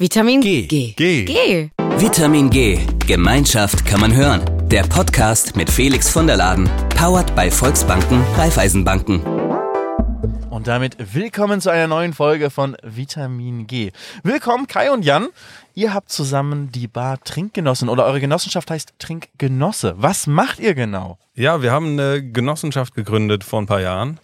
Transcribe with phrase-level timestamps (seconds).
[0.00, 0.66] Vitamin G.
[0.66, 0.94] G.
[0.94, 1.24] G.
[1.26, 1.70] G.
[1.98, 2.78] Vitamin G.
[3.06, 4.40] Gemeinschaft kann man hören.
[4.70, 6.70] Der Podcast mit Felix von der Laden.
[6.96, 9.22] Powered bei Volksbanken, Raiffeisenbanken.
[10.48, 13.92] Und damit willkommen zu einer neuen Folge von Vitamin G.
[14.22, 15.28] Willkommen Kai und Jan.
[15.74, 19.96] Ihr habt zusammen die Bar Trinkgenossen oder eure Genossenschaft heißt Trinkgenosse.
[19.98, 21.18] Was macht ihr genau?
[21.34, 24.18] Ja, wir haben eine Genossenschaft gegründet vor ein paar Jahren,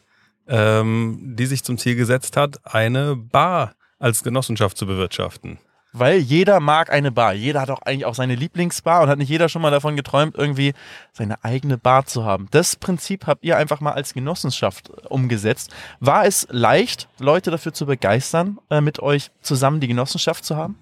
[0.49, 5.59] ähm, die sich zum Ziel gesetzt hat, eine Bar als Genossenschaft zu bewirtschaften.
[5.99, 7.33] Weil jeder mag eine Bar.
[7.33, 10.37] Jeder hat auch eigentlich auch seine Lieblingsbar und hat nicht jeder schon mal davon geträumt,
[10.37, 10.75] irgendwie
[11.12, 12.48] seine eigene Bar zu haben.
[12.51, 15.75] Das Prinzip habt ihr einfach mal als Genossenschaft umgesetzt.
[16.01, 20.79] War es leicht, Leute dafür zu begeistern, äh, mit euch zusammen die Genossenschaft zu haben?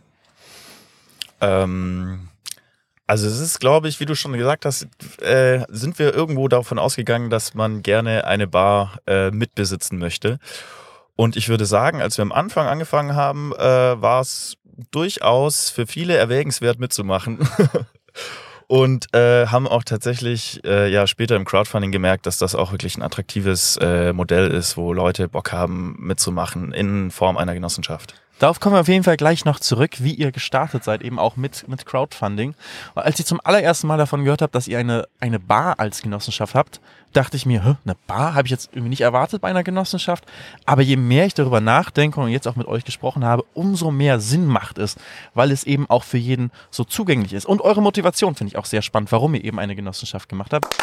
[1.41, 2.29] Ähm,
[3.07, 4.89] also es ist, glaube ich, wie du schon gesagt hast,
[5.23, 10.41] äh, sind wir irgendwo davon ausgegangen, dass man gerne eine Bar äh, mitbesitzen möchte.
[11.15, 13.61] Und ich würde sagen, als wir am Anfang angefangen haben, äh,
[14.03, 14.57] war es
[14.91, 17.39] durchaus für viele erwägenswert mitzumachen.
[18.67, 22.97] Und äh, haben auch tatsächlich äh, ja später im Crowdfunding gemerkt, dass das auch wirklich
[22.97, 28.15] ein attraktives äh, Modell ist, wo Leute Bock haben mitzumachen in Form einer Genossenschaft.
[28.39, 31.37] Darauf kommen wir auf jeden Fall gleich noch zurück, wie ihr gestartet seid, eben auch
[31.37, 32.55] mit, mit Crowdfunding.
[32.95, 36.03] Und als ich zum allerersten Mal davon gehört habe, dass ihr eine, eine Bar als
[36.03, 36.81] Genossenschaft habt,
[37.13, 40.25] dachte ich mir, eine Bar habe ich jetzt irgendwie nicht erwartet bei einer Genossenschaft.
[40.67, 44.19] Aber je mehr ich darüber nachdenke und jetzt auch mit euch gesprochen habe, umso mehr
[44.19, 44.97] Sinn macht es,
[45.35, 47.47] weil es eben auch für jeden so zugänglich ist.
[47.47, 50.75] Und eure Motivation finde ich auch sehr spannend, warum ihr eben eine Genossenschaft gemacht habt.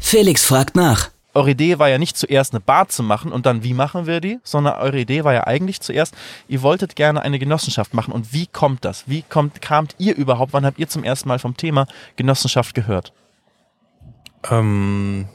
[0.00, 1.10] Felix fragt nach.
[1.38, 4.20] Eure Idee war ja nicht zuerst eine Bar zu machen und dann wie machen wir
[4.20, 6.12] die, sondern eure Idee war ja eigentlich zuerst,
[6.48, 8.12] ihr wolltet gerne eine Genossenschaft machen.
[8.12, 9.04] Und wie kommt das?
[9.06, 10.52] Wie kommt, kamt ihr überhaupt?
[10.52, 13.12] Wann habt ihr zum ersten Mal vom Thema Genossenschaft gehört?
[14.50, 15.28] Ähm,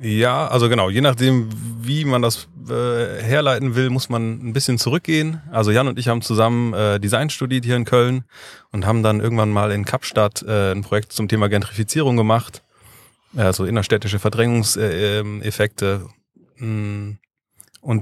[0.00, 1.48] ja, also genau, je nachdem,
[1.80, 5.42] wie man das äh, herleiten will, muss man ein bisschen zurückgehen.
[5.52, 8.24] Also Jan und ich haben zusammen äh, Design studiert hier in Köln
[8.72, 12.64] und haben dann irgendwann mal in Kapstadt äh, ein Projekt zum Thema Gentrifizierung gemacht.
[13.36, 16.08] Also innerstädtische Verdrängungseffekte.
[16.58, 17.18] Und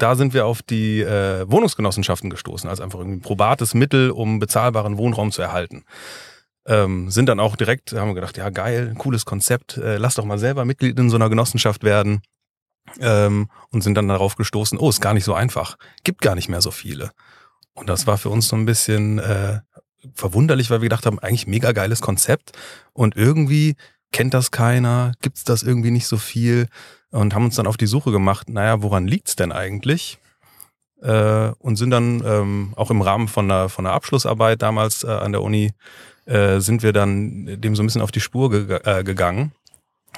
[0.02, 4.38] da sind wir auf die äh, Wohnungsgenossenschaften gestoßen, als einfach irgendwie ein probates Mittel, um
[4.38, 5.84] bezahlbaren Wohnraum zu erhalten.
[6.66, 10.24] Ähm, sind dann auch direkt, haben wir gedacht, ja geil, cooles Konzept, äh, lass doch
[10.24, 12.22] mal selber Mitglied in so einer Genossenschaft werden.
[13.00, 16.48] Ähm, und sind dann darauf gestoßen, oh, ist gar nicht so einfach, gibt gar nicht
[16.48, 17.10] mehr so viele.
[17.72, 19.60] Und das war für uns so ein bisschen äh,
[20.14, 22.52] verwunderlich, weil wir gedacht haben, eigentlich mega geiles Konzept
[22.92, 23.76] und irgendwie
[24.14, 26.68] kennt das keiner, gibt's das irgendwie nicht so viel
[27.10, 30.18] und haben uns dann auf die Suche gemacht, naja, woran liegt's denn eigentlich?
[31.02, 35.08] Äh, und sind dann ähm, auch im Rahmen von einer, von einer Abschlussarbeit damals äh,
[35.08, 35.72] an der Uni,
[36.26, 39.50] äh, sind wir dann dem so ein bisschen auf die Spur ge äh, gegangen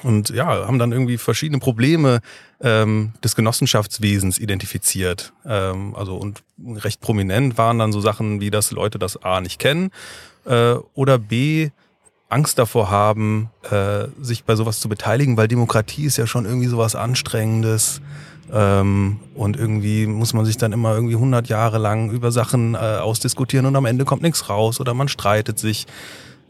[0.03, 2.19] und ja, haben dann irgendwie verschiedene Probleme
[2.61, 5.33] ähm, des Genossenschaftswesens identifiziert.
[5.43, 9.57] Ähm, also und recht prominent waren dann so Sachen wie, dass Leute das A nicht
[9.57, 9.89] kennen
[10.45, 11.71] äh, oder B
[12.29, 16.67] Angst davor haben, äh, sich bei sowas zu beteiligen, weil Demokratie ist ja schon irgendwie
[16.67, 18.01] sowas Anstrengendes.
[18.51, 22.77] Ähm, und irgendwie muss man sich dann immer irgendwie 100 Jahre lang über Sachen äh,
[22.77, 25.85] ausdiskutieren und am Ende kommt nichts raus oder man streitet sich.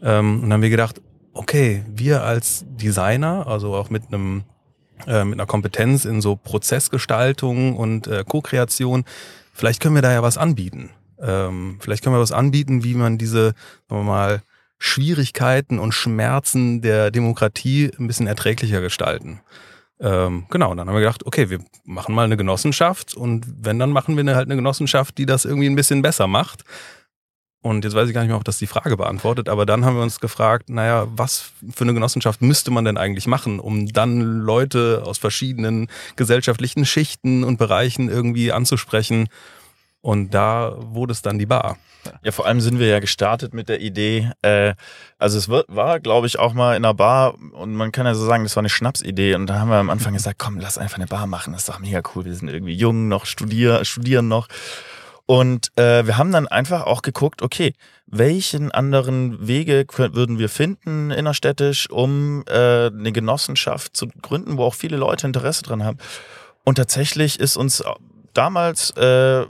[0.04, 1.02] Ähm, und dann haben wir gedacht,
[1.34, 4.44] okay, wir als Designer, also auch mit einem
[5.06, 9.06] äh, mit einer Kompetenz in so Prozessgestaltung und äh, Co-Kreation,
[9.54, 10.90] vielleicht können wir da ja was anbieten.
[11.20, 13.54] Ähm, vielleicht können wir was anbieten, wie man diese,
[13.90, 14.42] sagen wir mal,
[14.80, 19.42] Schwierigkeiten und Schmerzen der Demokratie ein bisschen erträglicher gestalten.
[20.00, 23.80] Ähm, genau, und dann haben wir gedacht, okay, wir machen mal eine Genossenschaft und wenn,
[23.80, 26.64] dann machen wir eine, halt eine Genossenschaft, die das irgendwie ein bisschen besser macht.
[27.64, 29.96] Und jetzt weiß ich gar nicht mehr, ob das die Frage beantwortet, aber dann haben
[29.96, 34.22] wir uns gefragt, naja, was für eine Genossenschaft müsste man denn eigentlich machen, um dann
[34.22, 39.28] Leute aus verschiedenen gesellschaftlichen Schichten und Bereichen irgendwie anzusprechen.
[40.08, 41.76] Und da wurde es dann die Bar.
[42.24, 44.74] Ja, vor allem sind wir ja gestartet mit der Idee, äh,
[45.20, 48.26] also es war, glaube ich, auch mal in einer Bar und man kann ja so
[48.26, 50.96] sagen, das war eine Schnapsidee und da haben wir am Anfang gesagt, komm, lass einfach
[50.96, 54.30] eine Bar machen, das ist doch mega cool, wir sind irgendwie jung noch, studier, studieren
[54.30, 54.48] noch
[55.26, 57.74] und äh, wir haben dann einfach auch geguckt, okay,
[58.06, 64.74] welchen anderen Wege würden wir finden innerstädtisch, um äh, eine Genossenschaft zu gründen, wo auch
[64.74, 65.98] viele Leute Interesse dran haben.
[66.64, 67.84] Und tatsächlich ist uns
[68.34, 69.46] damals äh,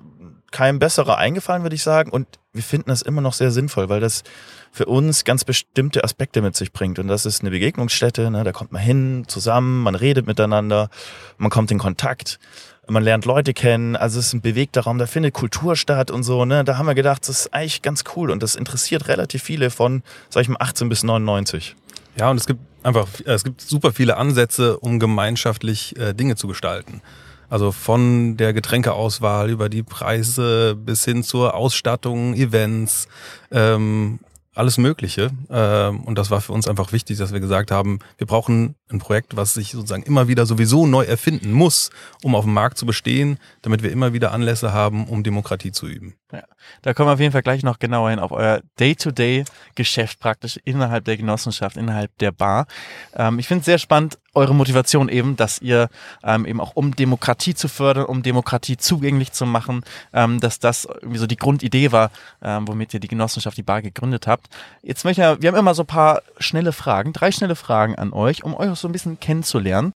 [0.51, 2.11] kein besserer eingefallen, würde ich sagen.
[2.11, 4.23] Und wir finden das immer noch sehr sinnvoll, weil das
[4.71, 6.99] für uns ganz bestimmte Aspekte mit sich bringt.
[6.99, 8.44] Und das ist eine Begegnungsstätte, ne?
[8.44, 10.89] da kommt man hin, zusammen, man redet miteinander,
[11.38, 12.39] man kommt in Kontakt,
[12.88, 16.23] man lernt Leute kennen, also es ist ein bewegter Raum, da findet Kultur statt und
[16.23, 16.45] so.
[16.45, 16.63] Ne?
[16.63, 20.03] Da haben wir gedacht, das ist eigentlich ganz cool und das interessiert relativ viele von,
[20.29, 21.75] sag ich mal, 18 bis 99.
[22.17, 26.47] Ja, und es gibt einfach, es gibt super viele Ansätze, um gemeinschaftlich äh, Dinge zu
[26.47, 27.01] gestalten.
[27.49, 33.07] Also von der Getränkeauswahl über die Preise bis hin zur Ausstattung, Events,
[33.51, 34.19] ähm,
[34.57, 35.29] alles Mögliche.
[35.49, 38.99] Ähm, und das war für uns einfach wichtig, dass wir gesagt haben, wir brauchen ein
[38.99, 41.91] Projekt, was sich sozusagen immer wieder sowieso neu erfinden muss,
[42.23, 45.88] um auf dem Markt zu bestehen, damit wir immer wieder Anlässe haben, um Demokratie zu
[45.88, 46.15] üben.
[46.33, 46.44] Ja,
[46.81, 51.06] da kommen wir auf jeden Fall gleich noch genauer hin auf euer Day-to-Day-Geschäft praktisch innerhalb
[51.06, 52.68] der Genossenschaft, innerhalb der Bar.
[53.15, 55.88] Ähm, ich finde es sehr spannend, eure Motivation eben, dass ihr
[56.25, 60.83] ähm, eben auch um Demokratie zu fördern, um Demokratie zugänglich zu machen, ähm, dass das
[60.83, 64.47] irgendwie so die Grundidee war, ähm, womit ihr die Genossenschaft, die Bar gegründet habt.
[64.83, 68.12] Jetzt möchte ich, wir haben immer so ein paar schnelle Fragen, drei schnelle Fragen an
[68.12, 69.94] euch, um euch auch so ein bisschen kennenzulernen.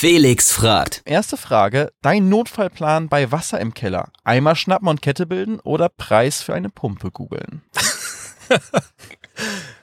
[0.00, 1.02] Felix fragt.
[1.04, 4.08] Erste Frage, dein Notfallplan bei Wasser im Keller.
[4.24, 7.60] Eimer schnappen und Kette bilden oder Preis für eine Pumpe googeln?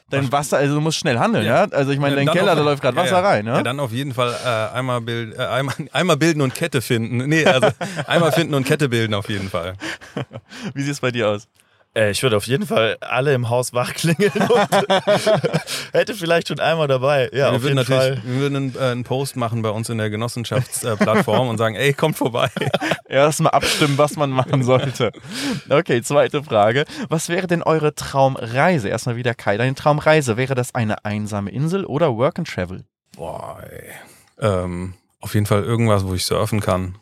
[0.10, 1.66] Dein Wasser, also du musst schnell handeln, ja?
[1.66, 1.72] Ja.
[1.72, 3.30] Also ich meine, Ja, dein dann Keller, auf- da läuft gerade ja, Wasser ja.
[3.30, 3.52] rein, ne?
[3.52, 7.18] Ja, dann auf jeden Fall äh, einmal, bild, äh, einmal, einmal bilden und Kette finden.
[7.30, 7.68] Nee, also
[8.08, 9.76] einmal finden und Kette bilden auf jeden Fall.
[10.74, 11.48] Wie sieht es bei dir aus?
[11.98, 14.70] Äh, ich würde auf jeden Fall alle im Haus wachklingeln und
[15.94, 17.30] hätte vielleicht schon einmal dabei.
[17.34, 18.22] Ja, wir auf würden jeden Fall.
[18.24, 21.94] wir würden einen, äh, einen Post machen bei uns in der Genossenschaftsplattform und sagen, ey,
[21.94, 22.50] kommt vorbei.
[23.10, 25.12] Erstmal abstimmen, was man machen sollte.
[25.70, 26.86] Okay, zweite Frage.
[27.10, 28.90] Was wäre denn eure Traumreise?
[28.90, 30.38] Erstmal wieder Kai, deine Traumreise.
[30.38, 32.86] Wäre das eine einsame Insel oder Work and Travel?
[33.16, 33.90] Boah, ey.
[34.40, 36.96] Ähm, auf jeden Fall irgendwas, wo ich surfen kann.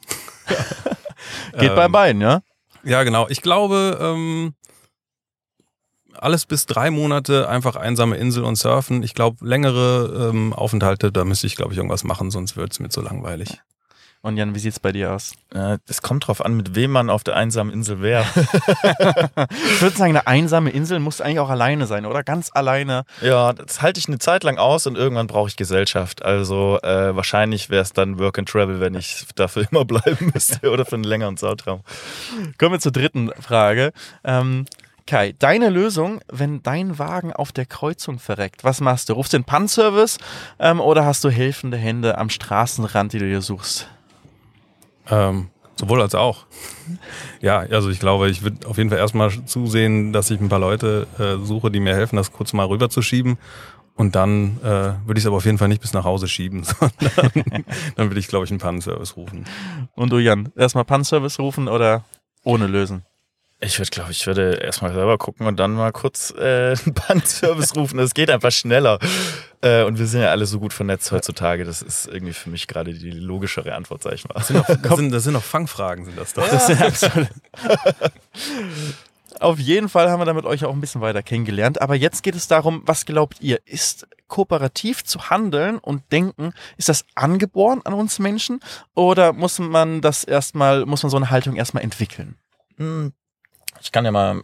[1.58, 2.42] Geht Ähm, bei beiden, ja?
[2.84, 3.28] Ja, genau.
[3.30, 4.54] Ich glaube, ähm,
[6.20, 9.04] alles bis drei Monate einfach einsame Insel und surfen.
[9.04, 12.80] Ich glaube, längere ähm, Aufenthalte, da müsste ich, glaube ich, irgendwas machen, sonst wird es
[12.80, 13.62] mir zu langweilig.
[14.22, 15.34] Und Jan, wie sieht's bei dir aus?
[15.54, 18.26] Äh, Es kommt drauf an, mit wem man auf der einsamen Insel wäre.
[19.76, 22.24] Ich würde sagen, eine einsame Insel muss eigentlich auch alleine sein, oder?
[22.24, 23.04] Ganz alleine.
[23.22, 26.24] ja, das halte ich eine Zeit lang aus und irgendwann brauche ich Gesellschaft.
[26.26, 30.72] Also äh, wahrscheinlich wäre es dann Work and Travel, wenn ich dafür immer bleiben müsste
[30.72, 31.82] oder für einen längeren Zeitraum.
[32.58, 33.92] Kommen wir zur dritten Frage.
[34.24, 34.66] Ähm,
[35.07, 39.13] Kai, deine Lösung, wenn dein Wagen auf der Kreuzung verreckt, was machst du?
[39.13, 40.18] Rufst du den Pan-Service
[40.57, 43.88] ähm, oder hast du helfende Hände am Straßenrand, die du dir suchst?
[45.07, 46.48] Ähm, sowohl als auch.
[47.40, 50.57] Ja, also ich glaube, ich würde auf jeden Fall erstmal zusehen, dass ich ein paar
[50.57, 53.38] Leute äh, suche, die mir helfen, das kurz mal rüberzuschieben.
[53.94, 54.63] Und dann äh,
[55.06, 57.63] würde ich es aber auf jeden Fall nicht bis nach Hause schieben, sondern
[57.96, 59.46] dann würde ich, glaube ich, einen Pannenservice rufen.
[59.94, 62.04] Und du, Jan, erstmal Pan-Service rufen oder
[62.44, 63.06] ohne lösen?
[63.62, 67.75] Ich würde, glaube ich, würde erstmal selber gucken und dann mal kurz äh, einen Bandservice
[67.75, 67.98] rufen.
[67.98, 69.00] Das geht einfach schneller.
[69.62, 71.63] Äh, und wir sind ja alle so gut vernetzt heutzutage.
[71.63, 74.34] Das ist irgendwie für mich gerade die logischere Antwort, sag ich mal.
[74.34, 76.48] Das sind noch, das sind, das sind noch Fangfragen, sind das doch.
[76.48, 77.30] Das ist absolut.
[79.40, 81.81] Auf jeden Fall haben wir damit euch auch ein bisschen weiter kennengelernt.
[81.81, 83.60] Aber jetzt geht es darum, was glaubt ihr?
[83.66, 88.60] Ist kooperativ zu handeln und denken, ist das angeboren an uns Menschen?
[88.96, 92.36] Oder muss man das erstmal, muss man so eine Haltung erstmal entwickeln?
[92.78, 93.13] Hm,
[93.86, 94.42] Ich kann ja mal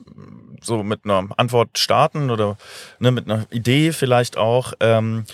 [0.61, 2.57] so mit einer Antwort starten oder
[2.99, 4.73] ne, mit einer Idee vielleicht auch.
[4.79, 5.25] Ähm,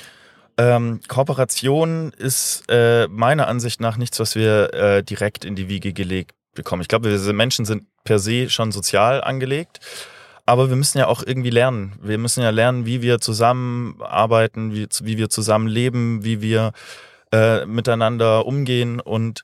[0.58, 5.94] ähm, Kooperation ist äh, meiner Ansicht nach nichts, was wir äh, direkt in die Wiege
[5.94, 6.82] gelegt bekommen.
[6.82, 9.80] Ich glaube, wir Menschen sind per se schon sozial angelegt.
[10.46, 12.00] Aber wir müssen ja auch irgendwie lernen.
[12.02, 16.72] Wir müssen ja lernen, wie wir zusammenarbeiten, wie, wie wir zusammenleben, wie wir
[17.34, 19.02] äh, miteinander umgehen.
[19.02, 19.44] Und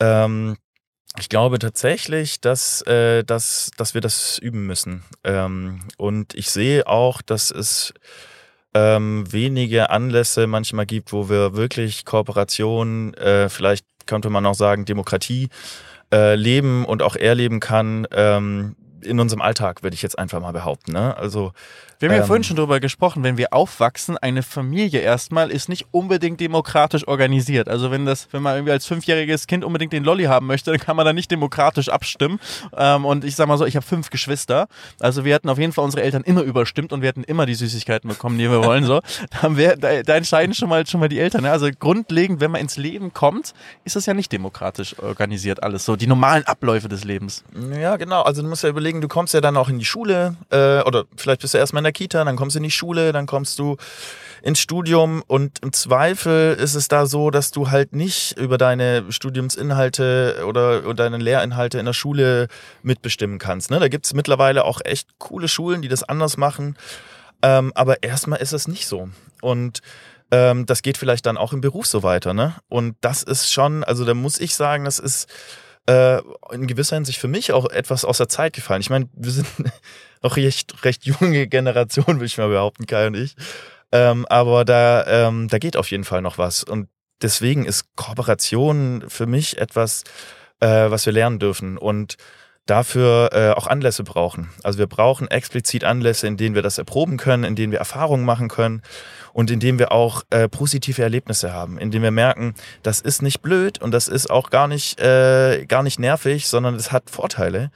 [0.00, 0.56] ähm,
[1.16, 5.04] ich glaube tatsächlich, dass, äh, dass, dass wir das üben müssen.
[5.24, 7.94] Ähm, und ich sehe auch, dass es
[8.74, 14.84] ähm, wenige Anlässe manchmal gibt, wo wir wirklich Kooperation, äh, vielleicht könnte man auch sagen
[14.84, 15.48] Demokratie,
[16.12, 18.06] äh, leben und auch erleben kann.
[18.12, 20.92] Ähm, in unserem Alltag, würde ich jetzt einfach mal behaupten.
[20.92, 21.16] Ne?
[21.16, 21.52] Also
[22.00, 22.26] Wir haben ja Ähm.
[22.28, 27.68] vorhin schon darüber gesprochen, wenn wir aufwachsen, eine Familie erstmal ist nicht unbedingt demokratisch organisiert.
[27.68, 30.78] Also wenn das, wenn man irgendwie als fünfjähriges Kind unbedingt den Lolli haben möchte, dann
[30.78, 32.38] kann man da nicht demokratisch abstimmen.
[32.76, 34.68] Ähm, und ich sag mal so, ich habe fünf Geschwister.
[35.00, 37.54] Also wir hatten auf jeden Fall unsere Eltern immer überstimmt und wir hatten immer die
[37.54, 38.84] Süßigkeiten bekommen, die wir wollen.
[38.84, 39.00] So,
[39.42, 41.42] da, wir, da, da entscheiden schon mal schon mal die Eltern.
[41.42, 41.50] Ne?
[41.50, 45.84] Also grundlegend, wenn man ins Leben kommt, ist das ja nicht demokratisch organisiert alles.
[45.84, 47.42] So die normalen Abläufe des Lebens.
[47.76, 48.22] Ja, genau.
[48.22, 51.04] Also du musst ja überlegen, du kommst ja dann auch in die Schule äh, oder
[51.16, 53.58] vielleicht bist du erstmal in der Kita, dann kommst du in die Schule, dann kommst
[53.58, 53.76] du
[54.42, 59.04] ins Studium und im Zweifel ist es da so, dass du halt nicht über deine
[59.10, 62.48] Studiumsinhalte oder, oder deine Lehrinhalte in der Schule
[62.82, 63.70] mitbestimmen kannst.
[63.70, 63.80] Ne?
[63.80, 66.76] Da gibt es mittlerweile auch echt coole Schulen, die das anders machen.
[67.42, 69.08] Ähm, aber erstmal ist es nicht so.
[69.42, 69.80] Und
[70.30, 72.34] ähm, das geht vielleicht dann auch im Beruf so weiter.
[72.34, 72.54] Ne?
[72.68, 75.28] Und das ist schon, also da muss ich sagen, das ist
[75.88, 76.20] äh,
[76.52, 78.82] in gewisser Hinsicht für mich auch etwas aus der Zeit gefallen.
[78.82, 79.46] Ich meine, wir sind
[80.22, 83.34] noch recht, recht junge Generation, würde ich mal behaupten, Kai und ich.
[83.90, 86.62] Ähm, aber da, ähm, da geht auf jeden Fall noch was.
[86.62, 86.88] Und
[87.22, 90.04] deswegen ist Kooperation für mich etwas,
[90.60, 92.16] äh, was wir lernen dürfen und
[92.68, 94.50] dafür äh, auch Anlässe brauchen.
[94.62, 98.24] Also wir brauchen explizit Anlässe, in denen wir das erproben können, in denen wir Erfahrungen
[98.24, 98.82] machen können
[99.32, 103.22] und in denen wir auch äh, positive Erlebnisse haben, in denen wir merken, das ist
[103.22, 107.10] nicht blöd und das ist auch gar nicht, äh, gar nicht nervig, sondern es hat
[107.10, 107.70] Vorteile.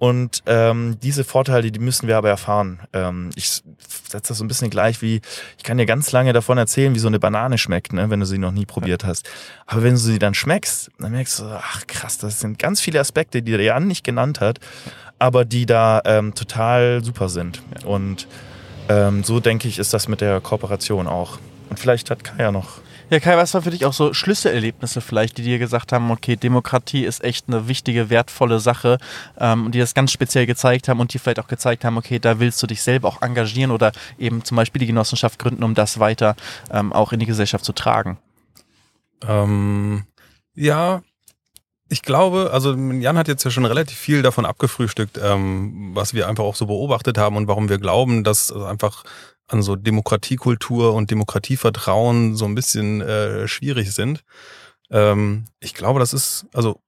[0.00, 2.80] Und ähm, diese Vorteile, die müssen wir aber erfahren.
[2.94, 5.20] Ähm, ich setze das so ein bisschen gleich wie,
[5.58, 8.24] ich kann dir ganz lange davon erzählen, wie so eine Banane schmeckt, ne, wenn du
[8.24, 9.28] sie noch nie probiert hast.
[9.66, 12.98] Aber wenn du sie dann schmeckst, dann merkst du, ach krass, das sind ganz viele
[12.98, 14.58] Aspekte, die der Jan nicht genannt hat,
[15.18, 17.60] aber die da ähm, total super sind.
[17.84, 18.26] Und
[18.88, 21.38] ähm, so denke ich, ist das mit der Kooperation auch.
[21.68, 25.38] Und vielleicht hat Kaya noch ja, Kai, was war für dich auch so Schlüsselerlebnisse vielleicht,
[25.38, 28.98] die dir gesagt haben, okay, Demokratie ist echt eine wichtige, wertvolle Sache
[29.38, 32.38] ähm, die das ganz speziell gezeigt haben und die vielleicht auch gezeigt haben, okay, da
[32.38, 35.98] willst du dich selber auch engagieren oder eben zum Beispiel die Genossenschaft gründen, um das
[35.98, 36.36] weiter
[36.70, 38.18] ähm, auch in die Gesellschaft zu tragen?
[39.26, 40.04] Ähm,
[40.54, 41.02] ja,
[41.88, 46.28] ich glaube, also Jan hat jetzt ja schon relativ viel davon abgefrühstückt, ähm, was wir
[46.28, 49.04] einfach auch so beobachtet haben und warum wir glauben, dass einfach
[49.50, 54.22] an so Demokratiekultur und Demokratievertrauen so ein bisschen äh, schwierig sind.
[54.90, 56.80] Ähm, ich glaube, das ist, also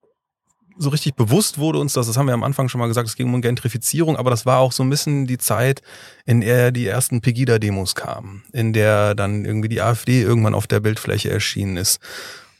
[0.78, 3.16] so richtig bewusst wurde uns das, das haben wir am Anfang schon mal gesagt, es
[3.16, 5.82] ging um Gentrifizierung, aber das war auch so ein bisschen die Zeit,
[6.24, 10.80] in der die ersten Pegida-Demos kamen, in der dann irgendwie die AfD irgendwann auf der
[10.80, 12.00] Bildfläche erschienen ist.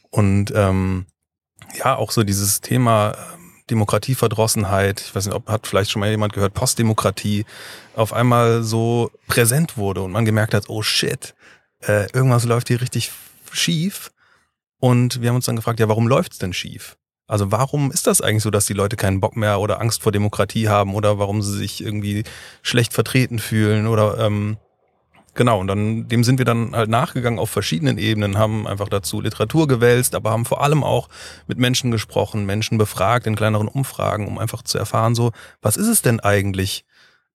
[0.09, 1.05] Und ähm,
[1.75, 3.15] ja, auch so dieses Thema
[3.73, 7.45] Demokratieverdrossenheit, ich weiß nicht, ob hat vielleicht schon mal jemand gehört, Postdemokratie,
[7.95, 11.33] auf einmal so präsent wurde und man gemerkt hat, oh shit,
[11.81, 13.11] äh, irgendwas läuft hier richtig
[13.51, 14.11] schief.
[14.79, 16.97] Und wir haben uns dann gefragt, ja, warum läuft's denn schief?
[17.25, 20.11] Also warum ist das eigentlich so, dass die Leute keinen Bock mehr oder Angst vor
[20.11, 22.23] Demokratie haben oder warum sie sich irgendwie
[22.61, 24.57] schlecht vertreten fühlen oder ähm,
[25.35, 29.19] Genau, und dann, dem sind wir dann halt nachgegangen auf verschiedenen Ebenen, haben einfach dazu
[29.19, 31.09] Literatur gewälzt, aber haben vor allem auch
[31.47, 35.87] mit Menschen gesprochen, Menschen befragt in kleineren Umfragen, um einfach zu erfahren, so, was ist
[35.87, 36.85] es denn eigentlich,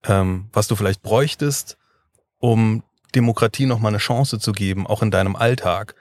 [0.04, 1.76] ähm, was du vielleicht bräuchtest,
[2.38, 5.96] um Demokratie nochmal eine Chance zu geben, auch in deinem Alltag.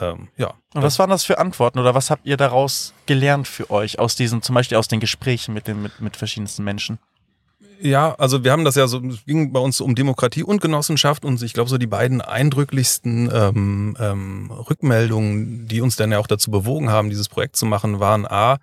[0.00, 0.54] Ähm, ja.
[0.74, 4.16] Und was waren das für Antworten oder was habt ihr daraus gelernt für euch aus
[4.16, 6.98] diesen, zum Beispiel aus den Gesprächen mit den mit, mit verschiedensten Menschen?
[7.80, 11.24] Ja, also wir haben das ja so, es ging bei uns um Demokratie und Genossenschaft
[11.24, 16.28] und ich glaube so die beiden eindrücklichsten ähm, ähm, Rückmeldungen, die uns dann ja auch
[16.28, 18.58] dazu bewogen haben, dieses Projekt zu machen, waren A,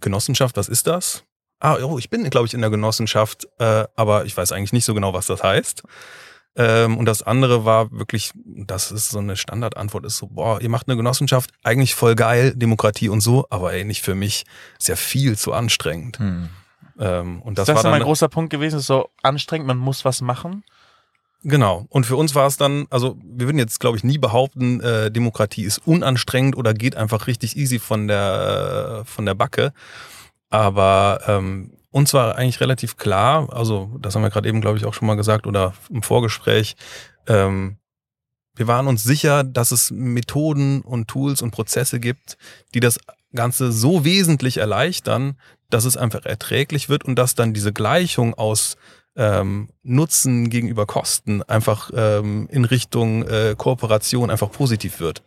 [0.00, 1.24] Genossenschaft, was ist das?
[1.60, 4.86] Ah, oh, ich bin, glaube ich, in der Genossenschaft, äh, aber ich weiß eigentlich nicht
[4.86, 5.82] so genau, was das heißt.
[6.56, 10.68] Ähm, und das andere war wirklich, das ist so eine Standardantwort, ist so, boah, ihr
[10.68, 14.44] macht eine Genossenschaft, eigentlich voll geil, Demokratie und so, aber ey, nicht für mich,
[14.78, 16.18] ist ja viel zu anstrengend.
[16.18, 16.48] Hm.
[16.98, 20.04] Ähm, und das, das war dann, ein großer Punkt gewesen, ist so anstrengend, man muss
[20.04, 20.64] was machen.
[21.44, 21.86] Genau.
[21.88, 25.10] Und für uns war es dann, also wir würden jetzt, glaube ich, nie behaupten, äh,
[25.10, 29.72] Demokratie ist unanstrengend oder geht einfach richtig easy von der, äh, von der Backe.
[30.50, 34.84] Aber ähm, uns war eigentlich relativ klar, also das haben wir gerade eben, glaube ich,
[34.84, 36.76] auch schon mal gesagt oder im Vorgespräch,
[37.26, 37.76] ähm,
[38.54, 42.36] wir waren uns sicher, dass es Methoden und Tools und Prozesse gibt,
[42.74, 43.00] die das
[43.34, 45.38] Ganze so wesentlich erleichtern,
[45.72, 48.76] dass es einfach erträglich wird und dass dann diese Gleichung aus
[49.16, 55.22] ähm, Nutzen gegenüber Kosten einfach ähm, in Richtung äh, Kooperation einfach positiv wird.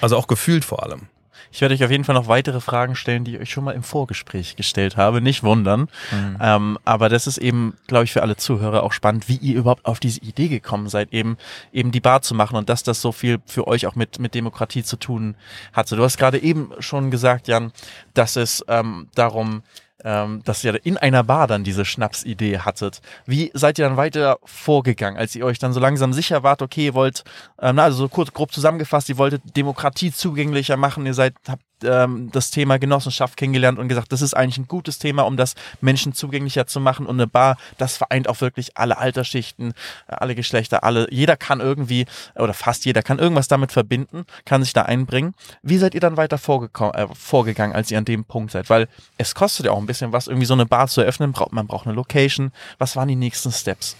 [0.00, 1.08] Also auch gefühlt vor allem.
[1.50, 3.72] Ich werde euch auf jeden Fall noch weitere Fragen stellen, die ich euch schon mal
[3.72, 5.20] im Vorgespräch gestellt habe.
[5.20, 5.88] Nicht wundern.
[6.10, 6.38] Mhm.
[6.40, 9.86] Ähm, aber das ist eben, glaube ich, für alle Zuhörer auch spannend, wie ihr überhaupt
[9.86, 11.36] auf diese Idee gekommen seid, eben,
[11.72, 14.34] eben die Bar zu machen und dass das so viel für euch auch mit, mit
[14.34, 15.34] Demokratie zu tun
[15.72, 15.96] hatte.
[15.96, 17.72] Du hast gerade eben schon gesagt, Jan,
[18.14, 19.62] dass es ähm, darum
[20.04, 23.00] ähm, dass ihr in einer Bar dann diese Schnapsidee hattet.
[23.26, 26.86] Wie seid ihr dann weiter vorgegangen, als ihr euch dann so langsam sicher wart, okay,
[26.86, 27.24] ihr wollt,
[27.60, 31.62] ähm, na, also so kurz grob zusammengefasst, ihr wolltet Demokratie zugänglicher machen, ihr seid, habt
[31.84, 35.54] ähm, das Thema Genossenschaft kennengelernt und gesagt, das ist eigentlich ein gutes Thema, um das
[35.80, 37.06] Menschen zugänglicher zu machen.
[37.06, 41.06] Und eine Bar, das vereint auch wirklich alle Altersschichten, äh, alle Geschlechter, alle.
[41.10, 45.34] Jeder kann irgendwie, oder fast jeder kann irgendwas damit verbinden, kann sich da einbringen.
[45.62, 48.70] Wie seid ihr dann weiter äh, vorgegangen, als ihr an dem Punkt seid?
[48.70, 51.34] Weil es kostet ja auch ein bisschen was, irgendwie so eine Bar zu eröffnen.
[51.50, 52.52] Man braucht eine Location.
[52.78, 53.96] Was waren die nächsten Steps?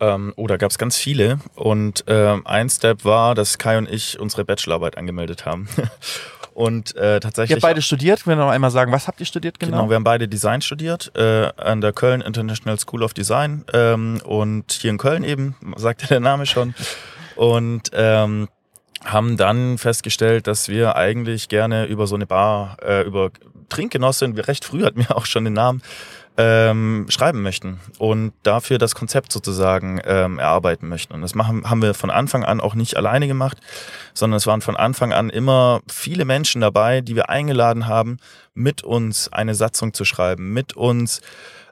[0.00, 1.38] Ähm, oh, da gab es ganz viele.
[1.54, 5.68] Und ähm, ein Step war, dass Kai und ich unsere Bachelorarbeit angemeldet haben.
[6.54, 7.50] Und äh, tatsächlich.
[7.50, 8.24] Ihr habt beide studiert.
[8.24, 9.78] Können wir noch einmal sagen, was habt ihr studiert genau?
[9.78, 14.20] Genau, wir haben beide Design studiert äh, an der Köln International School of Design ähm,
[14.24, 16.74] und hier in Köln eben, sagt ja der Name schon.
[17.36, 18.48] Und ähm,
[19.04, 23.30] haben dann festgestellt, dass wir eigentlich gerne über so eine Bar, äh, über
[23.68, 25.82] Trinkgenossin, recht früh hatten wir auch schon den Namen,
[26.36, 31.12] ähm, schreiben möchten und dafür das Konzept sozusagen ähm, erarbeiten möchten.
[31.12, 33.58] Und das machen, haben wir von Anfang an auch nicht alleine gemacht,
[34.14, 38.18] sondern es waren von Anfang an immer viele Menschen dabei, die wir eingeladen haben,
[38.54, 41.20] mit uns eine Satzung zu schreiben, mit uns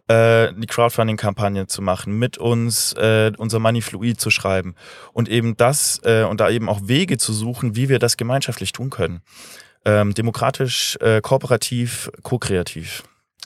[0.09, 4.75] äh, die Crowdfunding-Kampagne zu machen, mit uns äh, unser Money Fluid zu schreiben
[5.13, 8.73] und eben das äh, und da eben auch Wege zu suchen, wie wir das gemeinschaftlich
[8.73, 9.23] tun können.
[9.85, 13.05] Ähm, demokratisch, äh, kooperativ, ko-kreativ.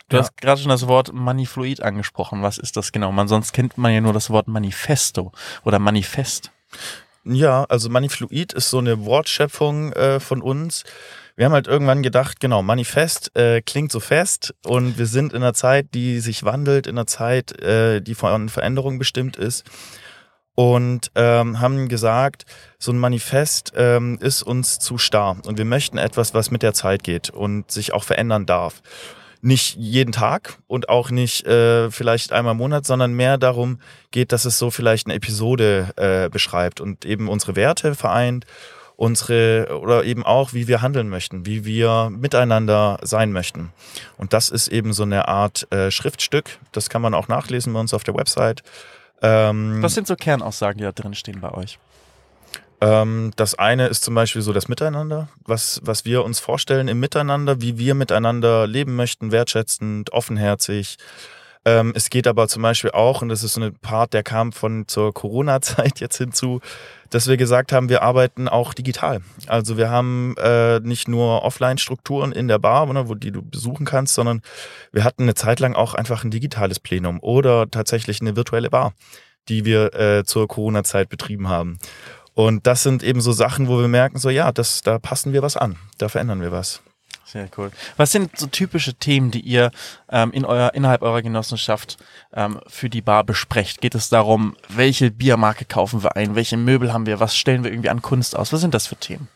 [0.09, 0.23] Du Ja.
[0.23, 2.43] hast gerade schon das Wort Manifluid angesprochen.
[2.43, 3.13] Was ist das genau?
[3.13, 5.33] Man, sonst kennt man ja nur das Wort Manifesto
[5.65, 6.51] oder Manifest.
[7.25, 10.85] Ja, also Manifluid ist so eine Wortschöpfung äh, von uns.
[11.37, 15.43] Wir haben halt irgendwann gedacht, genau, Manifest äh, klingt so fest und wir sind in
[15.43, 19.65] einer Zeit, die sich wandelt, in einer Zeit, äh, die von Veränderung bestimmt ist.
[20.55, 22.45] Und ähm, haben gesagt,
[22.79, 26.75] so ein Manifest ähm, ist uns zu starr und wir möchten etwas, was mit der
[26.75, 28.83] Zeit geht und sich auch verändern darf.
[29.45, 33.81] Nicht jeden Tag und auch nicht äh, vielleicht einmal im Monat, sondern mehr darum
[34.13, 38.47] geht, dass es so vielleicht eine Episode äh, beschreibt und eben unsere Werte vereint,
[38.95, 43.73] unsere oder eben auch, wie wir handeln möchten, wie wir miteinander sein möchten.
[44.17, 46.59] Und das ist eben so eine Art äh, Schriftstück.
[46.71, 48.63] Das kann man auch nachlesen bei uns auf der Website.
[49.23, 51.81] Ähm, Was sind so Kernaussagen, die da drin stehen bei euch?
[52.83, 56.99] Ähm, das eine ist zum Beispiel so das Miteinander, was, was wir uns vorstellen im
[56.99, 60.97] Miteinander, wie wir miteinander leben möchten, wertschätzend, offenherzig.
[61.65, 64.51] Ähm, es geht aber zum Beispiel auch, und das ist so ein Part, der kam
[64.51, 66.61] von zur Corona-Zeit jetzt hinzu,
[67.11, 69.21] dass wir gesagt haben, wir arbeiten auch digital.
[69.47, 73.87] Also wir haben äh, nicht nur Offline-Strukturen in der Bar, ne, wo die du besuchen
[73.87, 74.43] kannst, sondern
[74.91, 78.93] wir hatten eine Zeit lang auch einfach ein digitales Plenum oder tatsächlich eine virtuelle Bar,
[79.49, 81.79] die wir äh, zur Corona-Zeit betrieben haben.
[82.35, 85.43] Und das sind eben so Sachen, wo wir merken, so ja, das, da passen wir
[85.43, 86.83] was an, da verändern wir was.
[87.25, 87.71] Sehr cool.
[87.97, 89.71] Was sind so typische Themen, die ihr
[90.11, 91.97] ähm, in euer, innerhalb eurer Genossenschaft
[92.35, 93.81] ähm, für die Bar besprecht?
[93.81, 96.35] Geht es darum, welche Biermarke kaufen wir ein?
[96.35, 97.21] Welche Möbel haben wir?
[97.21, 98.53] Was stellen wir irgendwie an Kunst aus?
[98.53, 99.29] Was sind das für Themen?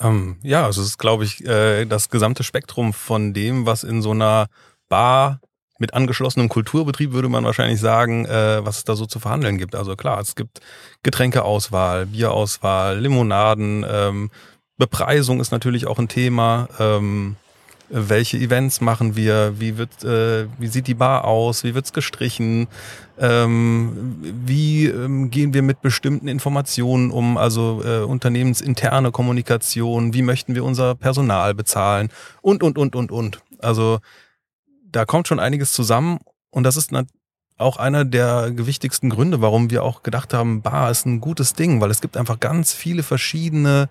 [0.00, 4.00] Ähm, ja, also es ist, glaube ich, äh, das gesamte Spektrum von dem, was in
[4.00, 4.46] so einer
[4.88, 5.40] Bar
[5.80, 9.74] mit angeschlossenem Kulturbetrieb würde man wahrscheinlich sagen, äh, was es da so zu verhandeln gibt.
[9.74, 10.60] Also klar, es gibt
[11.02, 14.30] Getränkeauswahl, Bierauswahl, Limonaden, ähm,
[14.76, 16.68] Bepreisung ist natürlich auch ein Thema.
[16.78, 17.36] Ähm,
[17.90, 19.54] welche Events machen wir?
[19.58, 21.64] Wie wird, äh, wie sieht die Bar aus?
[21.64, 22.68] Wie wird's gestrichen?
[23.18, 24.16] Ähm,
[24.46, 27.36] wie ähm, gehen wir mit bestimmten Informationen um?
[27.36, 30.14] Also äh, unternehmensinterne Kommunikation.
[30.14, 32.10] Wie möchten wir unser Personal bezahlen?
[32.40, 33.42] Und und und und und.
[33.58, 33.98] Also
[34.90, 36.18] da kommt schon einiges zusammen
[36.50, 36.92] und das ist
[37.58, 41.80] auch einer der gewichtigsten Gründe, warum wir auch gedacht haben, Bar ist ein gutes Ding,
[41.80, 43.88] weil es gibt einfach ganz viele verschiedene,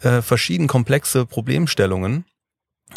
[0.00, 2.24] äh, verschieden komplexe Problemstellungen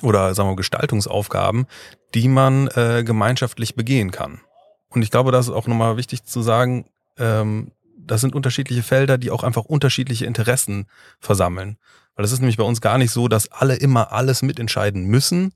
[0.02, 1.68] oder sagen wir Gestaltungsaufgaben,
[2.14, 4.42] die man äh, gemeinschaftlich begehen kann.
[4.90, 6.86] Und ich glaube, das ist auch nochmal wichtig zu sagen,
[7.18, 10.88] ähm, das sind unterschiedliche Felder, die auch einfach unterschiedliche Interessen
[11.20, 11.78] versammeln.
[12.16, 15.54] Weil es ist nämlich bei uns gar nicht so, dass alle immer alles mitentscheiden müssen,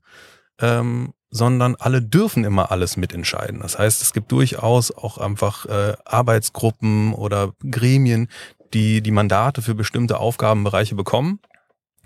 [0.60, 3.60] ähm, sondern alle dürfen immer alles mitentscheiden.
[3.60, 8.28] Das heißt, es gibt durchaus auch einfach äh, Arbeitsgruppen oder Gremien,
[8.74, 11.40] die die Mandate für bestimmte Aufgabenbereiche bekommen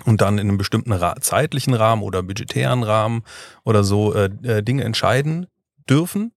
[0.05, 3.23] und dann in einem bestimmten Ra zeitlichen Rahmen oder budgetären Rahmen
[3.65, 5.47] oder so äh, äh, Dinge entscheiden
[5.89, 6.33] dürfen.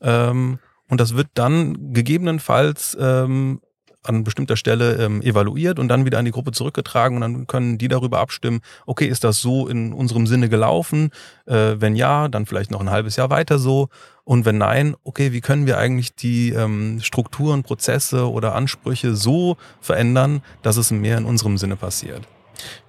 [0.00, 0.58] Ähm,
[0.90, 3.60] und das wird dann gegebenenfalls ähm,
[4.02, 7.78] an bestimmter Stelle ähm, evaluiert und dann wieder an die Gruppe zurückgetragen und dann können
[7.78, 11.10] die darüber abstimmen, okay, ist das so in unserem Sinne gelaufen?
[11.46, 13.88] Äh, wenn ja, dann vielleicht noch ein halbes Jahr weiter so.
[14.24, 19.56] Und wenn nein, okay, wie können wir eigentlich die ähm, Strukturen, Prozesse oder Ansprüche so
[19.80, 22.22] verändern, dass es mehr in unserem Sinne passiert?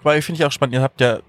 [0.03, 1.19] Weil finde ich auch spannend, ihr habt ja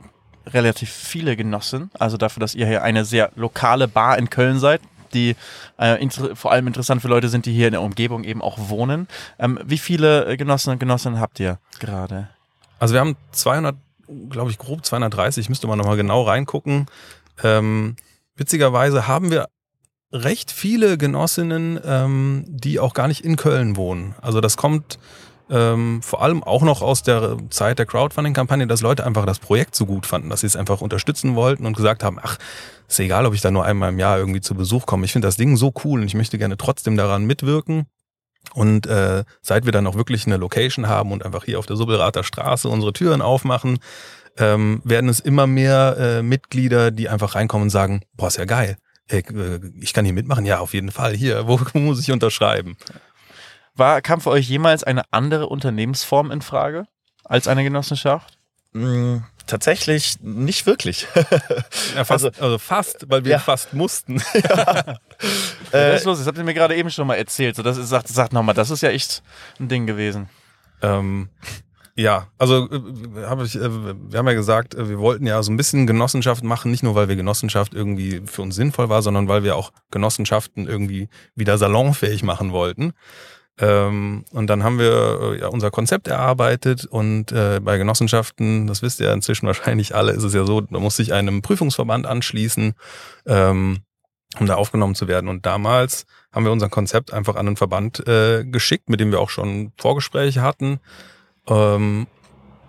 [0.47, 4.81] relativ viele Genossen, also dafür, dass ihr hier eine sehr lokale Bar in Köln seid,
[5.15, 5.37] die
[5.79, 5.99] äh,
[6.35, 9.09] vor allem interessant für Leute sind, die hier in der Umgebung eben auch wohnen.
[9.39, 12.29] Ähm, wie viele Genossen und Genossinnen habt ihr gerade?
[12.79, 13.77] Also wir haben 200,
[14.31, 16.87] glaube ich, grob 230, müsste man nochmal genau reingucken.
[17.43, 17.97] Ähm,
[18.37, 19.49] witzigerweise haben wir
[20.13, 24.15] recht viele Genossinnen, ähm, die auch gar nicht in Köln wohnen.
[24.21, 24.99] Also das kommt
[25.51, 29.75] ähm, vor allem auch noch aus der Zeit der Crowdfunding-Kampagne, dass Leute einfach das Projekt
[29.75, 32.39] so gut fanden, dass sie es einfach unterstützen wollten und gesagt haben, ach,
[32.89, 35.05] ist egal, ob ich da nur einmal im Jahr irgendwie zu Besuch komme.
[35.05, 37.87] Ich finde das Ding so cool und ich möchte gerne trotzdem daran mitwirken.
[38.55, 41.77] Und äh, seit wir dann auch wirklich eine Location haben und einfach hier auf der
[41.77, 43.79] Subbelrater Straße unsere Türen aufmachen,
[44.39, 48.45] ähm, werden es immer mehr äh, Mitglieder, die einfach reinkommen und sagen, boah, ist ja
[48.45, 48.77] geil.
[49.09, 51.15] Ey, äh, ich kann hier mitmachen, ja, auf jeden Fall.
[51.15, 52.77] Hier, wo, wo muss ich unterschreiben?
[53.81, 56.87] War, kam für euch jemals eine andere Unternehmensform in Frage
[57.25, 58.39] als eine Genossenschaft?
[58.73, 59.17] Mm,
[59.47, 61.09] tatsächlich nicht wirklich.
[61.97, 63.39] Ja, fast, Also- also, fast, weil wir Ja.
[63.41, 64.21] fast mussten.
[65.73, 66.19] Was ist los?
[66.19, 67.57] Das habt ihr mir gerade eben schon mal erzählt.
[67.57, 69.23] So, das ist, sagt, sagt nochmal, das ist ja echt
[69.59, 70.29] ein Ding gewesen.
[70.83, 71.29] Ähm,
[71.97, 75.51] ja, also äh, hab ich, äh, wir haben ja gesagt, äh, wir wollten ja so
[75.51, 79.27] ein bisschen Genossenschaft machen, nicht nur weil wir Genossenschaft irgendwie für uns sinnvoll war, sondern
[79.29, 82.93] weil wir auch Genossenschaften irgendwie wieder salonfähig machen wollten.
[83.59, 88.81] Ähm, und dann haben wir äh, ja unser Konzept erarbeitet und äh, bei Genossenschaften, das
[88.83, 92.07] wisst ihr ja inzwischen wahrscheinlich alle, ist es ja so, man muss sich einem Prüfungsverband
[92.07, 92.75] anschließen,
[93.27, 93.81] ähm,
[94.39, 95.29] um da aufgenommen zu werden.
[95.29, 99.21] Und damals haben wir unser Konzept einfach an einen Verband äh, geschickt, mit dem wir
[99.21, 100.81] auch schon Vorgespräche hatten.
[101.49, 102.07] Ähm,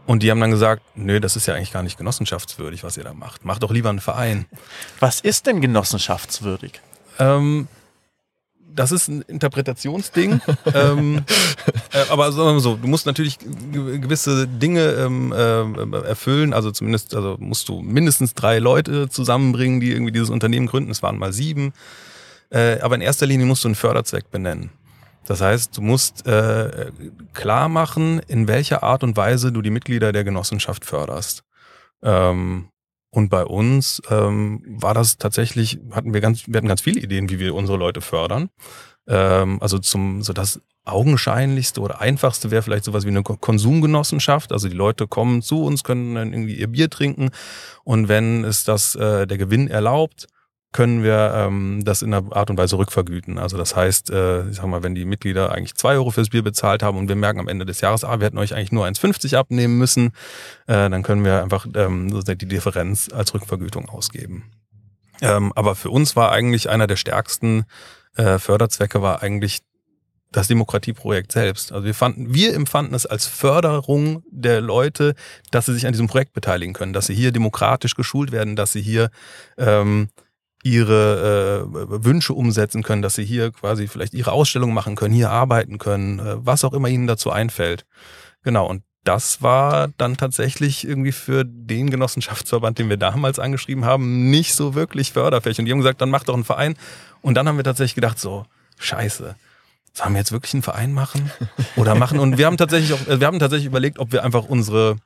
[0.07, 3.03] und die haben dann gesagt, nö, das ist ja eigentlich gar nicht genossenschaftswürdig, was ihr
[3.03, 3.45] da macht.
[3.45, 4.45] Macht doch lieber einen Verein.
[4.99, 6.81] Was ist denn genossenschaftswürdig?
[7.19, 7.67] Ähm,
[8.73, 10.41] das ist ein Interpretationsding.
[10.73, 11.23] ähm,
[11.93, 16.53] äh, aber sagen wir mal so, du musst natürlich ge- gewisse Dinge ähm, äh, erfüllen.
[16.53, 20.91] Also zumindest, also musst du mindestens drei Leute zusammenbringen, die irgendwie dieses Unternehmen gründen.
[20.91, 21.73] Es waren mal sieben.
[22.49, 24.71] Äh, aber in erster Linie musst du einen Förderzweck benennen.
[25.25, 26.91] Das heißt, du musst äh,
[27.33, 31.43] klar machen, in welcher Art und Weise du die Mitglieder der Genossenschaft förderst.
[32.03, 32.69] Ähm,
[33.11, 37.29] und bei uns ähm, war das tatsächlich, hatten wir ganz, wir hatten ganz viele Ideen,
[37.29, 38.49] wie wir unsere Leute fördern.
[39.07, 44.51] Ähm, also zum, so das augenscheinlichste oder einfachste wäre vielleicht sowas wie eine Ko- Konsumgenossenschaft.
[44.51, 47.29] Also die Leute kommen zu uns, können dann irgendwie ihr Bier trinken
[47.83, 50.27] und wenn es das äh, der Gewinn erlaubt,
[50.73, 53.37] können wir ähm, das in einer Art und Weise rückvergüten.
[53.37, 56.43] Also das heißt, äh, ich sag mal, wenn die Mitglieder eigentlich zwei Euro fürs Bier
[56.43, 58.85] bezahlt haben und wir merken am Ende des Jahres, ah, wir hätten euch eigentlich nur
[58.85, 60.07] 1,50 abnehmen müssen,
[60.67, 64.51] äh, dann können wir einfach ähm, die Differenz als Rückvergütung ausgeben.
[65.21, 67.65] Ähm, aber für uns war eigentlich einer der stärksten
[68.15, 69.61] äh, Förderzwecke war eigentlich
[70.31, 71.71] das Demokratieprojekt selbst.
[71.71, 75.15] Also wir fanden, wir empfanden es als Förderung der Leute,
[75.51, 78.71] dass sie sich an diesem Projekt beteiligen können, dass sie hier demokratisch geschult werden, dass
[78.71, 79.09] sie hier
[79.57, 80.09] ähm,
[80.63, 85.29] ihre äh, Wünsche umsetzen können, dass sie hier quasi vielleicht ihre Ausstellung machen können, hier
[85.29, 87.85] arbeiten können, äh, was auch immer ihnen dazu einfällt.
[88.43, 94.29] Genau, und das war dann tatsächlich irgendwie für den Genossenschaftsverband, den wir damals angeschrieben haben,
[94.29, 95.57] nicht so wirklich förderfähig.
[95.57, 96.75] Und die haben gesagt, dann mach doch einen Verein.
[97.21, 98.45] Und dann haben wir tatsächlich gedacht, so,
[98.77, 99.35] scheiße,
[99.93, 101.31] sollen wir jetzt wirklich einen Verein machen?
[101.75, 102.19] Oder machen?
[102.19, 104.97] Und wir haben tatsächlich auch, äh, wir haben tatsächlich überlegt, ob wir einfach unsere,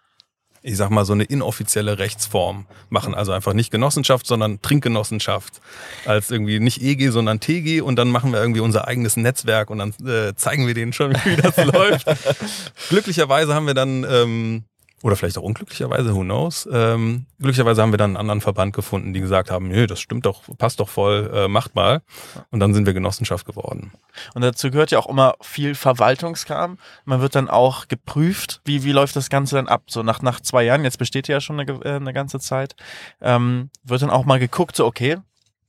[0.66, 3.14] ich sag mal, so eine inoffizielle Rechtsform machen.
[3.14, 5.62] Also einfach nicht Genossenschaft, sondern Trinkgenossenschaft.
[6.06, 7.82] Als irgendwie nicht EG, sondern TG.
[7.82, 11.14] Und dann machen wir irgendwie unser eigenes Netzwerk und dann äh, zeigen wir denen schon,
[11.24, 12.08] wie das läuft.
[12.90, 14.64] Glücklicherweise haben wir dann, ähm,
[15.04, 19.14] oder vielleicht auch unglücklicherweise, who knows, ähm, glücklicherweise haben wir dann einen anderen Verband gefunden,
[19.14, 22.02] die gesagt haben, nö, das stimmt doch, passt doch voll, äh, macht mal.
[22.50, 23.92] Und dann sind wir Genossenschaft geworden.
[24.34, 26.78] Und dazu gehört ja auch immer viel Verwaltungskram.
[27.04, 29.84] Man wird dann auch geprüft, wie, wie läuft das Ganze dann ab?
[29.88, 32.76] So nach, nach zwei Jahren, jetzt besteht ja schon eine, äh, eine ganze Zeit,
[33.22, 35.18] ähm, wird dann auch mal geguckt, so okay,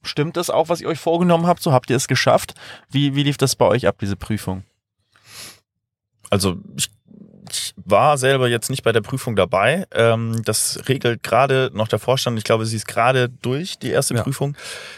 [0.02, 1.62] stimmt das auch, was ihr euch vorgenommen habt?
[1.62, 2.54] So habt ihr es geschafft?
[2.90, 4.62] Wie, wie lief das bei euch ab, diese Prüfung?
[6.30, 6.90] Also ich
[7.76, 9.86] war selber jetzt nicht bei der Prüfung dabei.
[9.92, 12.38] Ähm, das regelt gerade noch der Vorstand.
[12.38, 14.22] Ich glaube, sie ist gerade durch, die erste Ja.
[14.22, 14.56] Prüfung.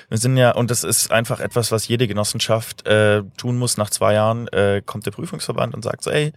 [0.09, 3.77] Wir sind ja, und das ist einfach etwas, was jede Genossenschaft äh, tun muss.
[3.77, 6.33] Nach zwei Jahren äh, kommt der Prüfungsverband und sagt so, ey,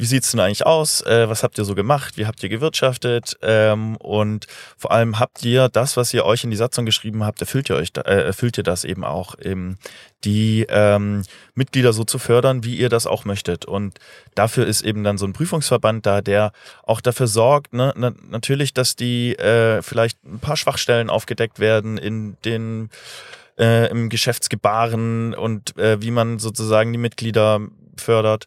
[0.00, 1.02] wie sieht's denn eigentlich aus?
[1.02, 2.16] Äh, was habt ihr so gemacht?
[2.16, 3.36] Wie habt ihr gewirtschaftet?
[3.42, 4.46] Ähm, und
[4.78, 7.76] vor allem habt ihr das, was ihr euch in die Satzung geschrieben habt, erfüllt ihr
[7.76, 9.78] euch, da, äh, erfüllt ihr das eben auch, eben
[10.24, 11.22] die ähm,
[11.54, 13.66] Mitglieder so zu fördern, wie ihr das auch möchtet.
[13.66, 13.98] Und
[14.34, 18.72] dafür ist eben dann so ein Prüfungsverband da, der auch dafür sorgt, ne, na, natürlich,
[18.72, 22.88] dass die äh, vielleicht ein paar Schwachstellen aufgedeckt werden in den
[23.58, 27.60] äh, im Geschäftsgebaren und äh, wie man sozusagen die Mitglieder
[27.98, 28.46] fördert.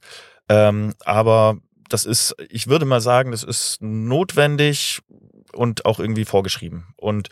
[0.50, 1.58] Ähm, aber
[1.90, 5.02] das ist, ich würde mal sagen, das ist notwendig
[5.54, 6.88] und auch irgendwie vorgeschrieben.
[6.98, 7.30] Und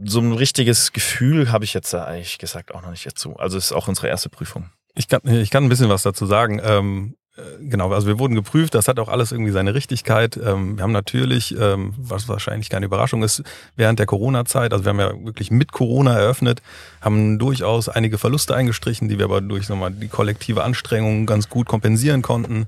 [0.00, 3.36] so ein richtiges Gefühl habe ich jetzt da eigentlich gesagt auch noch nicht dazu.
[3.36, 4.70] Also es ist auch unsere erste Prüfung.
[4.94, 6.60] Ich kann, ich kann ein bisschen was dazu sagen.
[6.62, 7.17] Ähm, äh,
[7.60, 10.36] genau, also wir wurden geprüft, das hat auch alles irgendwie seine Richtigkeit.
[10.36, 13.42] Ähm, wir haben natürlich, ähm, was wahrscheinlich keine Überraschung ist,
[13.76, 16.62] während der Corona-Zeit, also wir haben ja wirklich mit Corona eröffnet,
[17.00, 21.66] haben durchaus einige Verluste eingestrichen, die wir aber durch nochmal die kollektive Anstrengung ganz gut
[21.66, 22.66] kompensieren konnten.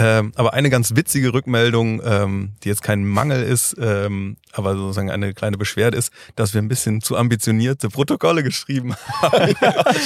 [0.00, 5.10] Ähm, aber eine ganz witzige Rückmeldung, ähm, die jetzt kein Mangel ist, ähm, aber sozusagen
[5.10, 9.54] eine kleine Beschwerde ist, dass wir ein bisschen zu ambitionierte Protokolle geschrieben haben.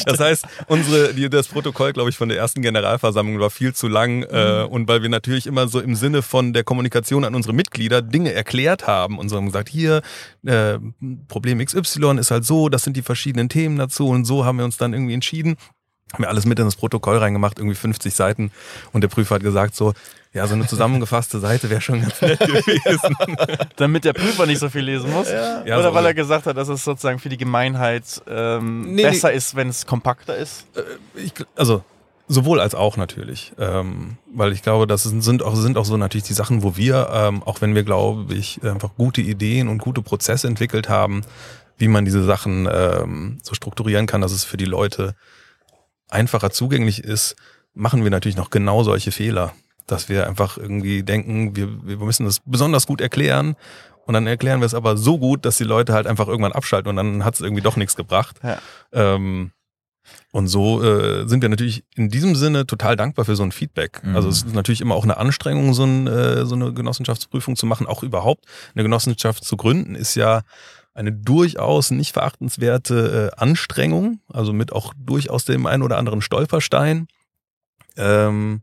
[0.04, 3.86] das heißt, unsere, die, das Protokoll, glaube ich, von der ersten Generalversammlung war viel zu
[3.86, 7.54] lang äh, und weil wir natürlich immer so im Sinne von der Kommunikation an unsere
[7.54, 10.02] Mitglieder Dinge erklärt haben und so haben gesagt, hier,
[10.44, 10.78] äh,
[11.28, 14.64] Problem XY ist halt so, das sind die verschiedenen Themen dazu und so haben wir
[14.64, 15.54] uns dann irgendwie entschieden
[16.12, 18.52] haben wir alles mit in das Protokoll reingemacht, irgendwie 50 Seiten.
[18.92, 19.94] Und der Prüfer hat gesagt so,
[20.32, 23.16] ja, so eine zusammengefasste Seite wäre schon ganz nett gewesen.
[23.76, 25.30] Damit der Prüfer nicht so viel lesen muss?
[25.30, 29.02] Ja, Oder so- weil er gesagt hat, dass es sozusagen für die Gemeinheit ähm, Nee,
[29.02, 29.36] besser nee.
[29.36, 30.66] ist, wenn es kompakter ist?
[31.14, 31.82] ich, gl- also
[32.26, 35.96] sowohl als auch natürlich, ähm, weil ich glaube, das sind sind auch sind auch so
[35.96, 39.78] natürlich die Sachen, wo wir, ähm, auch wenn wir glaube ich einfach gute Ideen und
[39.78, 41.22] gute Prozesse entwickelt haben,
[41.76, 45.14] wie man diese Sachen ähm, so strukturieren kann, dass es für die Leute
[46.08, 47.36] einfacher zugänglich ist,
[47.74, 49.52] machen wir natürlich noch genau solche Fehler,
[49.86, 53.56] dass wir einfach irgendwie denken, wir, wir müssen das besonders gut erklären.
[54.06, 56.90] Und dann erklären wir es aber so gut, dass die Leute halt einfach irgendwann abschalten
[56.90, 58.36] und dann hat es irgendwie doch nichts gebracht.
[58.42, 58.58] Ja.
[58.92, 59.52] Ähm,
[60.32, 64.02] und so äh, sind wir natürlich in diesem Sinne total dankbar für so ein Feedback.
[64.04, 64.16] Mhm.
[64.16, 67.66] Also es ist natürlich immer auch eine Anstrengung, so, ein, äh, so eine Genossenschaftsprüfung zu
[67.66, 67.86] machen.
[67.86, 70.42] Auch überhaupt eine Genossenschaft zu gründen, ist ja
[70.94, 74.20] eine durchaus nicht verachtenswerte äh, Anstrengung.
[74.32, 77.08] Also mit auch durchaus dem einen oder anderen Stolperstein.
[77.96, 78.62] Ähm,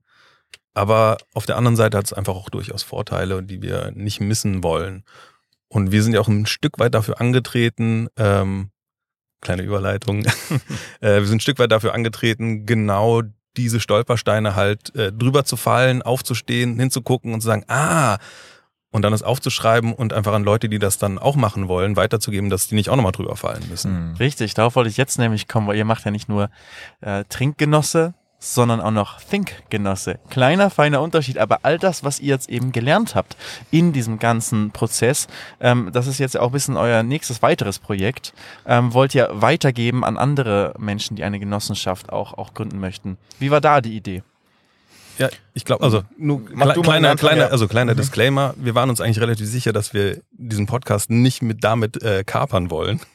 [0.73, 4.63] aber auf der anderen Seite hat es einfach auch durchaus Vorteile, die wir nicht missen
[4.63, 5.03] wollen.
[5.67, 8.71] Und wir sind ja auch ein Stück weit dafür angetreten, ähm,
[9.41, 10.25] kleine Überleitung,
[11.01, 13.21] äh, wir sind ein Stück weit dafür angetreten, genau
[13.57, 18.17] diese Stolpersteine halt äh, drüber zu fallen, aufzustehen, hinzugucken und zu sagen, ah,
[18.91, 22.49] und dann es aufzuschreiben und einfach an Leute, die das dann auch machen wollen, weiterzugeben,
[22.49, 24.11] dass die nicht auch nochmal drüber fallen müssen.
[24.11, 24.15] Mhm.
[24.17, 26.49] Richtig, darauf wollte ich jetzt nämlich kommen, weil ihr macht ja nicht nur
[27.01, 30.19] äh, Trinkgenosse, sondern auch noch Thinkgenosse.
[30.29, 33.37] Kleiner, feiner Unterschied, aber all das, was ihr jetzt eben gelernt habt
[33.69, 35.27] in diesem ganzen Prozess,
[35.59, 38.33] ähm, das ist jetzt auch ein bisschen euer nächstes weiteres Projekt,
[38.65, 43.17] ähm, wollt ihr weitergeben an andere Menschen, die eine Genossenschaft auch, auch gründen möchten.
[43.39, 44.23] Wie war da die Idee?
[45.17, 47.47] Ja, ich glaube, also nur Mach kle kleiner, kleiner, ja.
[47.47, 51.63] also kleiner Disclaimer, wir waren uns eigentlich relativ sicher, dass wir diesen Podcast nicht mit
[51.63, 52.99] damit äh, kapern wollen.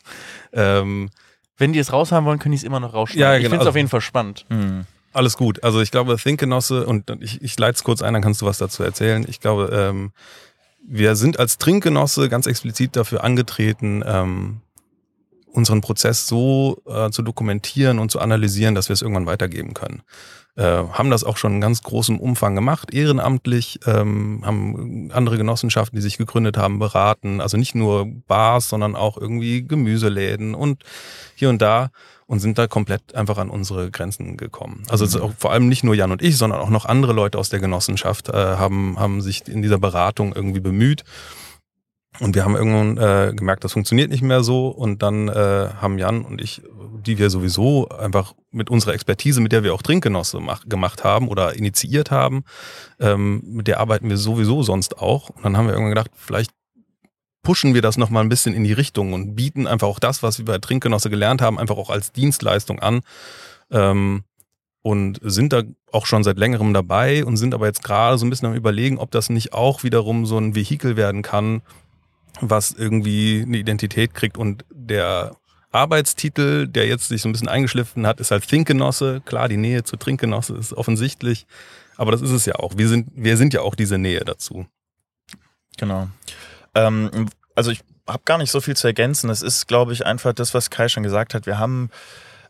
[0.52, 1.11] Ähm,
[1.59, 3.20] Wenn die es raushaben wollen, können die es immer noch rausschneiden.
[3.20, 3.50] Ja, Ich genau.
[3.50, 4.46] finde es auf jeden Fall spannend.
[4.48, 4.87] Mhm.
[5.12, 5.62] Alles gut.
[5.64, 8.56] Also ich glaube, Thinkgenosse, und ich, ich leite es kurz ein, dann kannst du was
[8.56, 9.26] dazu erzählen.
[9.28, 10.12] Ich glaube, ähm,
[10.87, 14.61] wir sind als Trinkgenosse ganz explizit dafür angetreten, ähm,
[15.46, 20.02] unseren Prozess so äh, zu dokumentieren und zu analysieren, dass wir es irgendwann weitergeben können.
[20.57, 25.97] Äh, haben das auch schon in ganz großem Umfang gemacht, ehrenamtlich, ähm, haben andere Genossenschaften,
[25.97, 27.42] die sich gegründet haben, beraten.
[27.42, 30.83] Also nicht nur Bars, sondern auch irgendwie Gemüseläden und
[31.35, 31.90] hier und da
[32.27, 34.83] und sind da komplett einfach an unsere Grenzen gekommen.
[34.88, 37.38] Also ist auch vor allem nicht nur Jan und ich, sondern auch noch andere Leute
[37.38, 41.05] aus der Genossenschaft äh, haben, haben sich in dieser Beratung irgendwie bemüht.
[42.20, 44.68] Und wir haben irgendwann äh, gemerkt, das funktioniert nicht mehr so.
[44.68, 46.62] Und dann äh, haben Jan und ich,
[47.05, 51.29] die wir sowieso einfach mit unserer Expertise, mit der wir auch Trinkgenosse mach, gemacht haben
[51.29, 52.44] oder initiiert haben,
[53.00, 55.31] ähm, mit der arbeiten wir sowieso sonst auch.
[55.31, 56.52] Und dann haben wir irgendwann gedacht, vielleicht
[57.42, 60.38] pushen wir das nochmal ein bisschen in die Richtung und bieten einfach auch das, was
[60.38, 63.02] wir bei Trinkgenosse gelernt haben, einfach auch als Dienstleistung an.
[63.70, 64.24] Ähm,
[64.83, 68.31] und sind da auch schon seit längerem dabei und sind aber jetzt gerade so ein
[68.31, 71.62] bisschen am überlegen, ob das nicht auch wiederum so ein Vehikel werden kann,
[72.40, 75.37] was irgendwie eine Identität kriegt und der
[75.72, 79.20] Arbeitstitel, der jetzt sich so ein bisschen eingeschliffen hat, ist halt Thinkgenosse.
[79.25, 81.46] Klar, die Nähe zu Trinkgenosse ist offensichtlich,
[81.96, 82.77] aber das ist es ja auch.
[82.77, 84.66] Wir sind, wir sind ja auch diese Nähe dazu.
[85.77, 86.09] Genau.
[86.75, 89.29] Ähm, also ich habe gar nicht so viel zu ergänzen.
[89.31, 91.46] Es ist, glaube ich, einfach das, was Kai schon gesagt hat.
[91.46, 91.90] Wir haben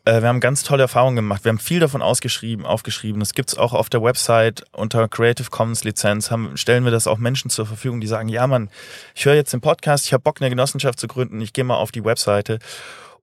[0.07, 1.45] äh, wir haben ganz tolle Erfahrungen gemacht.
[1.45, 3.21] Wir haben viel davon ausgeschrieben, aufgeschrieben.
[3.21, 6.31] Das gibt's auch auf der Website unter Creative Commons Lizenz.
[6.31, 8.71] Haben, stellen wir das auch Menschen zur Verfügung, die sagen, ja Mann,
[9.15, 11.77] ich höre jetzt den Podcast, ich habe Bock, eine Genossenschaft zu gründen, ich gehe mal
[11.77, 12.61] auf die Webseite.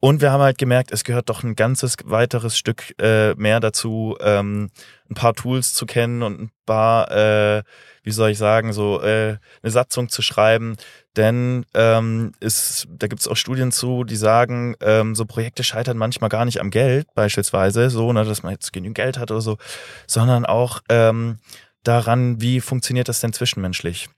[0.04, 4.18] Und wir haben halt gemerkt, es gehört doch ein ganzes weiteres Stück äh, mehr dazu,
[4.20, 4.70] ähm,
[5.10, 7.64] ein paar Tools zu kennen und ein paar, äh,
[8.04, 10.76] wie soll ich sagen, so äh, eine Satzung zu schreiben.
[11.16, 15.98] Denn ähm, ist, da gibt es auch Studien zu, die sagen, ähm, so Projekte scheitern
[15.98, 19.40] manchmal gar nicht am Geld, beispielsweise, so, ne, dass man jetzt genügend Geld hat oder
[19.40, 19.58] so,
[20.06, 21.38] sondern auch ähm,
[21.84, 24.10] daran, wie funktioniert das denn zwischenmenschlich.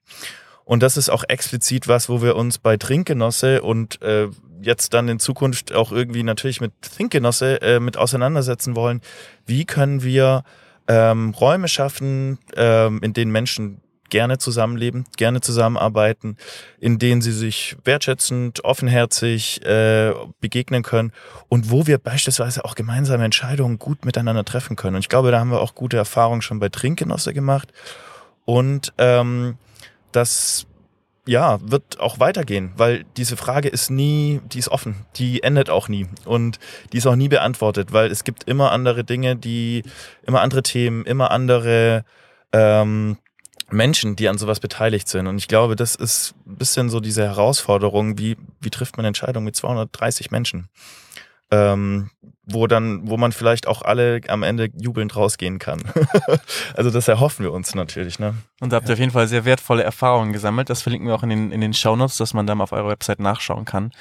[0.63, 4.29] Und das ist auch explizit was, wo wir uns bei Trinkgenosse und äh,
[4.65, 9.01] jetzt dann in Zukunft auch irgendwie natürlich mit Thinkgenosse äh, mit auseinandersetzen wollen.
[9.45, 10.43] Wie können wir
[10.87, 16.37] ähm, Räume schaffen, ähm, in denen Menschen gerne zusammenleben, gerne zusammenarbeiten,
[16.79, 21.11] in denen sie sich wertschätzend, offenherzig äh, begegnen können
[21.49, 24.95] und wo wir beispielsweise auch gemeinsame Entscheidungen gut miteinander treffen können.
[24.95, 27.73] Und ich glaube, da haben wir auch gute Erfahrungen schon bei Trinkgenosse gemacht.
[28.45, 29.57] Und ähm,
[30.11, 30.67] das
[31.27, 35.87] ja, wird auch weitergehen, weil diese Frage ist nie, die ist offen, die endet auch
[35.87, 36.59] nie und
[36.93, 39.83] die ist auch nie beantwortet, weil es gibt immer andere Dinge, die,
[40.25, 42.05] immer andere Themen, immer andere
[42.53, 43.17] ähm,
[43.71, 45.25] Menschen, die an sowas beteiligt sind.
[45.25, 49.45] Und ich glaube, das ist ein bisschen so diese Herausforderung, wie, wie trifft man Entscheidungen
[49.45, 50.69] mit 230 Menschen?
[51.51, 52.09] ähm,
[52.47, 55.81] wo dann, wo man vielleicht auch alle am Ende jubelnd rausgehen kann.
[56.75, 58.19] also das erhoffen wir uns natürlich.
[58.19, 58.35] Ne?
[58.61, 60.69] Und da habt ihr auf jeden Fall sehr wertvolle Erfahrungen gesammelt.
[60.69, 63.19] Das verlinken wir auch in den, in den Shownotes, dass man dann auf eurer Website
[63.19, 63.91] nachschauen kann,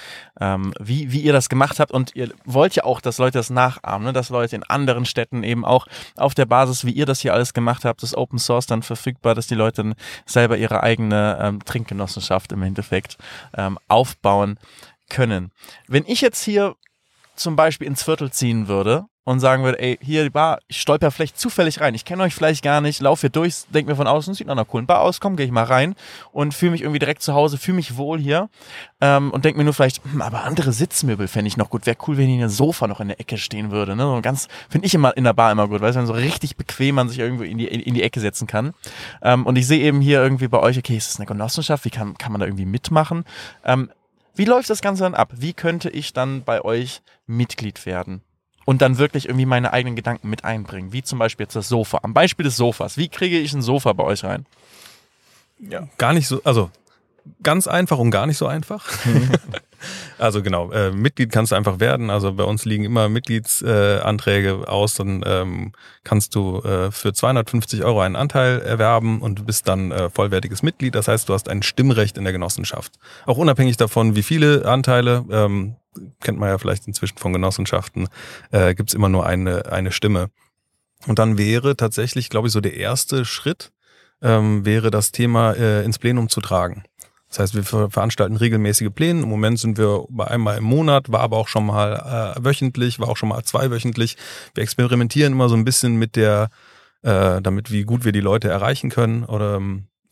[0.40, 1.90] ähm, wie, wie ihr das gemacht habt.
[1.90, 4.12] Und ihr wollt ja auch, dass Leute das nachahmen, ne?
[4.12, 7.54] dass Leute in anderen Städten eben auch auf der Basis, wie ihr das hier alles
[7.54, 9.94] gemacht habt, das Open Source dann verfügbar, dass die Leute dann
[10.26, 13.16] selber ihre eigene ähm, Trinkgenossenschaft im Endeffekt
[13.57, 14.59] ähm, aufbauen
[15.09, 15.50] können.
[15.88, 16.76] Wenn ich jetzt hier
[17.36, 21.10] zum Beispiel ins Viertel ziehen würde und sagen würde, ey, hier die Bar, ich stolper
[21.10, 21.94] vielleicht zufällig rein.
[21.94, 24.52] Ich kenne euch vielleicht gar nicht, laufe hier durch, denke mir von außen, sieht nach
[24.52, 25.94] einer coolen Bar aus, komm, gehe ich mal rein
[26.32, 28.50] und fühle mich irgendwie direkt zu Hause, fühle mich wohl hier
[29.00, 31.86] ähm, und denke mir nur vielleicht, hm, aber andere Sitzmöbel fände ich noch gut.
[31.86, 33.96] Wäre cool, wenn hier ein Sofa noch in der Ecke stehen würde.
[33.96, 34.02] Ne?
[34.02, 36.56] So ganz, finde ich immer in der Bar immer gut, weil es dann so richtig
[36.56, 38.74] bequem man sich irgendwo in die, in die Ecke setzen kann.
[39.22, 41.86] Ähm, und ich sehe eben hier irgendwie bei euch, okay, ist das eine Genossenschaft?
[41.86, 43.24] Wie kann, kann man da irgendwie mitmachen?
[43.64, 43.90] Ähm,
[44.34, 45.32] wie läuft das Ganze dann ab?
[45.36, 48.22] Wie könnte ich dann bei euch Mitglied werden?
[48.64, 50.92] Und dann wirklich irgendwie meine eigenen Gedanken mit einbringen.
[50.92, 52.00] Wie zum Beispiel jetzt das Sofa.
[52.02, 52.96] Am Beispiel des Sofas.
[52.96, 54.46] Wie kriege ich ein Sofa bei euch rein?
[55.58, 55.86] Ja.
[55.98, 56.70] Gar nicht so, also
[57.42, 58.87] ganz einfach und gar nicht so einfach.
[60.18, 62.10] also genau, äh, Mitglied kannst du einfach werden.
[62.10, 64.94] Also bei uns liegen immer Mitgliedsanträge äh, aus.
[64.94, 69.90] Dann ähm, kannst du äh, für 250 Euro einen Anteil erwerben und du bist dann
[69.90, 70.94] äh, vollwertiges Mitglied.
[70.94, 72.94] Das heißt, du hast ein Stimmrecht in der Genossenschaft.
[73.26, 75.76] Auch unabhängig davon, wie viele Anteile, ähm,
[76.20, 78.08] kennt man ja vielleicht inzwischen von Genossenschaften,
[78.50, 80.30] äh, gibt immer nur eine, eine Stimme.
[81.06, 83.72] Und dann wäre tatsächlich, glaube ich, so der erste Schritt,
[84.22, 86.84] ähm, wäre das Thema äh, ins Plenum zu tragen.
[87.34, 89.22] Das heißt, wir veranstalten regelmäßige Pläne.
[89.22, 93.00] Im Moment sind wir bei einmal im Monat, war aber auch schon mal äh, wöchentlich,
[93.00, 94.16] war auch schon mal zweiwöchentlich.
[94.54, 96.48] Wir experimentieren immer so ein bisschen mit der,
[97.02, 99.24] äh, damit wie gut wir die Leute erreichen können.
[99.24, 99.60] Oder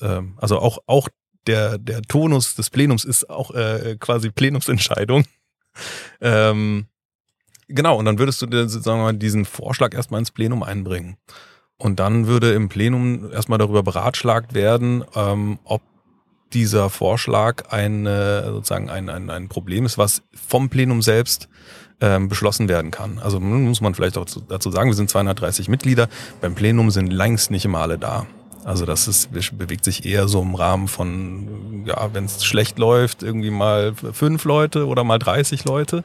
[0.01, 1.09] äh, also auch, auch
[1.47, 5.25] der, der Tonus des Plenums ist auch äh, quasi Plenumsentscheidung.
[6.21, 6.87] ähm,
[7.69, 11.19] genau, und dann würdest du dir, sagen wir mal, diesen Vorschlag erstmal ins Plenum einbringen.
[11.77, 15.83] Und dann würde im Plenum erstmal darüber beratschlagt werden, ähm, ob
[16.55, 21.49] dieser Vorschlag ein, sozusagen ein, ein, ein Problem ist, was vom Plenum selbst
[22.03, 23.19] ähm, beschlossen werden kann.
[23.21, 26.09] Also muss man vielleicht auch dazu sagen, wir sind 230 Mitglieder,
[26.41, 28.27] beim Plenum sind längst nicht immer alle da.
[28.65, 33.23] Also das ist, bewegt sich eher so im Rahmen von, ja, wenn es schlecht läuft,
[33.23, 36.05] irgendwie mal fünf Leute oder mal 30 Leute.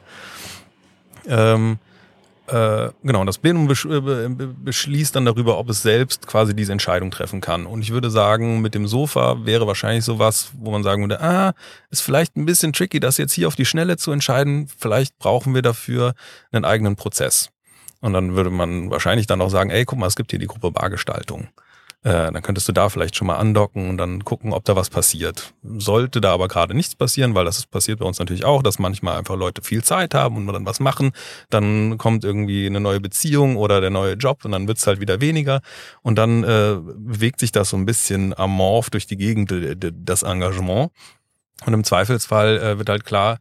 [1.26, 1.78] Ähm,
[2.48, 7.40] äh, genau, das Plenum äh, beschließt dann darüber, ob es selbst quasi diese Entscheidung treffen
[7.40, 7.66] kann.
[7.66, 11.52] Und ich würde sagen, mit dem Sofa wäre wahrscheinlich sowas, wo man sagen würde, ah,
[11.90, 14.68] ist vielleicht ein bisschen tricky, das jetzt hier auf die Schnelle zu entscheiden.
[14.78, 16.14] Vielleicht brauchen wir dafür
[16.50, 17.50] einen eigenen Prozess.
[18.00, 20.46] Und dann würde man wahrscheinlich dann auch sagen, ey, guck mal, es gibt hier die
[20.46, 21.48] Gruppe Bargestaltung.
[22.04, 24.88] Äh, dann könntest du da vielleicht schon mal andocken und dann gucken, ob da was
[24.88, 25.52] passiert.
[25.64, 29.18] Sollte da aber gerade nichts passieren, weil das passiert bei uns natürlich auch, dass manchmal
[29.18, 31.10] einfach Leute viel Zeit haben und dann was machen,
[31.50, 35.20] dann kommt irgendwie eine neue Beziehung oder der neue Job und dann wird's halt wieder
[35.20, 35.60] weniger
[36.02, 39.52] und dann äh, bewegt sich das so ein bisschen amorph durch die Gegend,
[39.92, 40.92] das Engagement.
[41.66, 43.38] Und im Zweifelsfall äh, wird halt klar,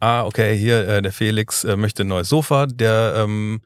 [0.00, 3.60] ah, okay, hier, äh, der Felix äh, möchte ein neues Sofa, der ähm,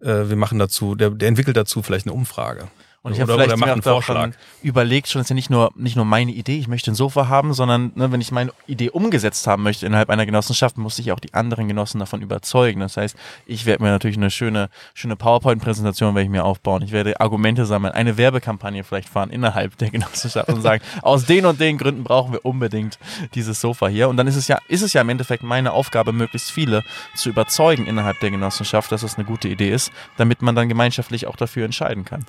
[0.00, 2.68] äh, wir machen dazu, der, der entwickelt dazu vielleicht eine Umfrage.
[3.04, 6.06] Und ich habe vielleicht mir auch schon überlegt, schon ist ja nicht nur nicht nur
[6.06, 9.62] meine Idee, ich möchte ein Sofa haben, sondern ne, wenn ich meine Idee umgesetzt haben
[9.62, 12.80] möchte innerhalb einer Genossenschaft, muss ich auch die anderen Genossen davon überzeugen.
[12.80, 13.14] Das heißt,
[13.44, 16.80] ich werde mir natürlich eine schöne schöne PowerPoint-Präsentation werde ich mir aufbauen.
[16.80, 21.44] Ich werde Argumente sammeln, eine Werbekampagne vielleicht fahren innerhalb der Genossenschaft und sagen, aus den
[21.44, 22.98] und den Gründen brauchen wir unbedingt
[23.34, 24.08] dieses Sofa hier.
[24.08, 26.82] Und dann ist es ja ist es ja im Endeffekt meine Aufgabe, möglichst viele
[27.14, 31.26] zu überzeugen innerhalb der Genossenschaft, dass das eine gute Idee ist, damit man dann gemeinschaftlich
[31.26, 32.24] auch dafür entscheiden kann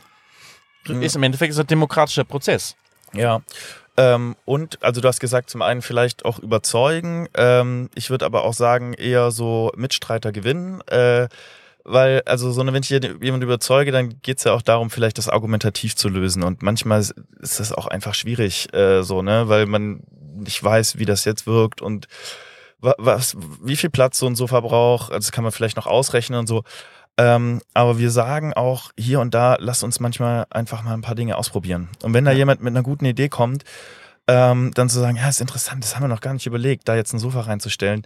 [0.89, 2.75] ist im Endeffekt ist ein demokratischer Prozess.
[3.13, 3.41] Ja.
[3.97, 7.29] Ähm, und, also du hast gesagt, zum einen vielleicht auch überzeugen.
[7.35, 10.81] Ähm, ich würde aber auch sagen, eher so Mitstreiter gewinnen.
[10.87, 11.27] Äh,
[11.85, 15.95] weil, also so, wenn ich jemand überzeuge, dann geht's ja auch darum, vielleicht das argumentativ
[15.95, 16.43] zu lösen.
[16.43, 20.01] Und manchmal ist das auch einfach schwierig, äh, so, ne, weil man
[20.35, 22.07] nicht weiß, wie das jetzt wirkt und
[22.79, 25.11] was, wie viel Platz so ein Sofa braucht.
[25.11, 26.63] Also das kann man vielleicht noch ausrechnen und so.
[27.17, 31.15] Ähm, aber wir sagen auch hier und da, lass uns manchmal einfach mal ein paar
[31.15, 31.89] Dinge ausprobieren.
[32.03, 32.39] Und wenn da ja.
[32.39, 33.63] jemand mit einer guten Idee kommt,
[34.27, 36.95] ähm, dann zu sagen, ja, ist interessant, das haben wir noch gar nicht überlegt, da
[36.95, 38.05] jetzt ein Sofa reinzustellen,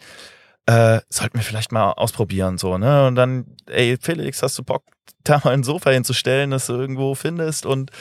[0.65, 3.07] äh, sollten wir vielleicht mal ausprobieren, so, ne?
[3.07, 4.83] Und dann, ey, Felix, hast du Bock,
[5.23, 7.91] da mal ein Sofa hinzustellen, das du irgendwo findest und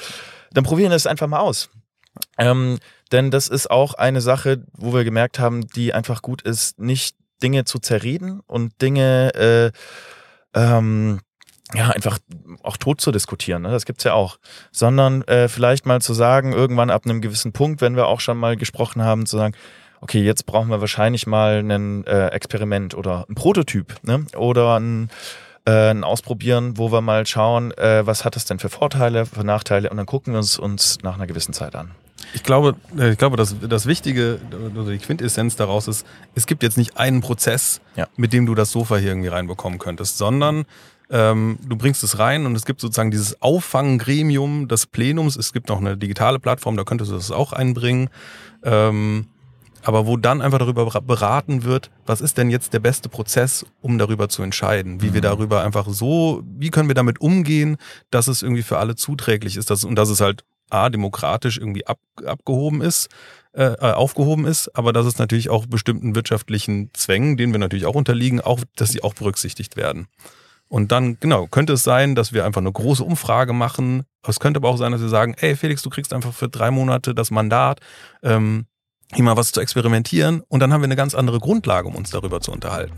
[0.52, 1.70] dann probieren wir es einfach mal aus.
[2.36, 2.78] Ähm,
[3.12, 7.16] denn das ist auch eine Sache, wo wir gemerkt haben, die einfach gut ist, nicht
[7.42, 9.70] Dinge zu zerreden und Dinge äh,
[10.54, 11.20] ähm,
[11.74, 12.18] ja, einfach
[12.62, 13.70] auch tot zu diskutieren, ne?
[13.70, 14.38] das gibt's ja auch,
[14.72, 18.38] sondern äh, vielleicht mal zu sagen, irgendwann ab einem gewissen Punkt, wenn wir auch schon
[18.38, 19.54] mal gesprochen haben, zu sagen,
[20.00, 24.24] okay, jetzt brauchen wir wahrscheinlich mal ein äh, Experiment oder ein Prototyp ne?
[24.36, 25.10] oder ein,
[25.66, 29.44] äh, ein Ausprobieren, wo wir mal schauen, äh, was hat es denn für Vorteile, für
[29.44, 31.90] Nachteile und dann gucken wir uns uns nach einer gewissen Zeit an.
[32.34, 34.38] Ich glaube, äh, ich glaube, das, das Wichtige,
[34.76, 38.06] also die Quintessenz daraus ist, es gibt jetzt nicht einen Prozess, Ja.
[38.16, 40.64] mit dem du das Sofa hier irgendwie reinbekommen könntest, sondern
[41.10, 45.36] ähm, du bringst es rein und es gibt sozusagen dieses Auffanggremium des Plenums.
[45.36, 48.10] Es gibt noch eine digitale Plattform, da könntest du das auch einbringen.
[48.62, 49.26] Ähm,
[49.84, 53.96] aber wo dann einfach darüber beraten wird, was ist denn jetzt der beste Prozess, um
[53.96, 57.76] darüber zu entscheiden, wie wir darüber einfach so, wie können wir damit umgehen,
[58.10, 61.86] dass es irgendwie für alle zuträglich ist dass, und dass es halt a demokratisch irgendwie
[61.86, 63.08] ab, abgehoben ist,
[63.52, 67.86] äh, äh, aufgehoben ist, aber dass es natürlich auch bestimmten wirtschaftlichen Zwängen, denen wir natürlich
[67.86, 70.06] auch unterliegen, auch, dass sie auch berücksichtigt werden.
[70.68, 74.04] Und dann, genau, könnte es sein, dass wir einfach eine große Umfrage machen.
[74.26, 76.70] Es könnte aber auch sein, dass wir sagen, ey Felix, du kriegst einfach für drei
[76.70, 77.80] Monate das Mandat,
[78.22, 78.66] ähm,
[79.14, 80.42] hier mal was zu experimentieren.
[80.48, 82.94] Und dann haben wir eine ganz andere Grundlage, um uns darüber zu unterhalten.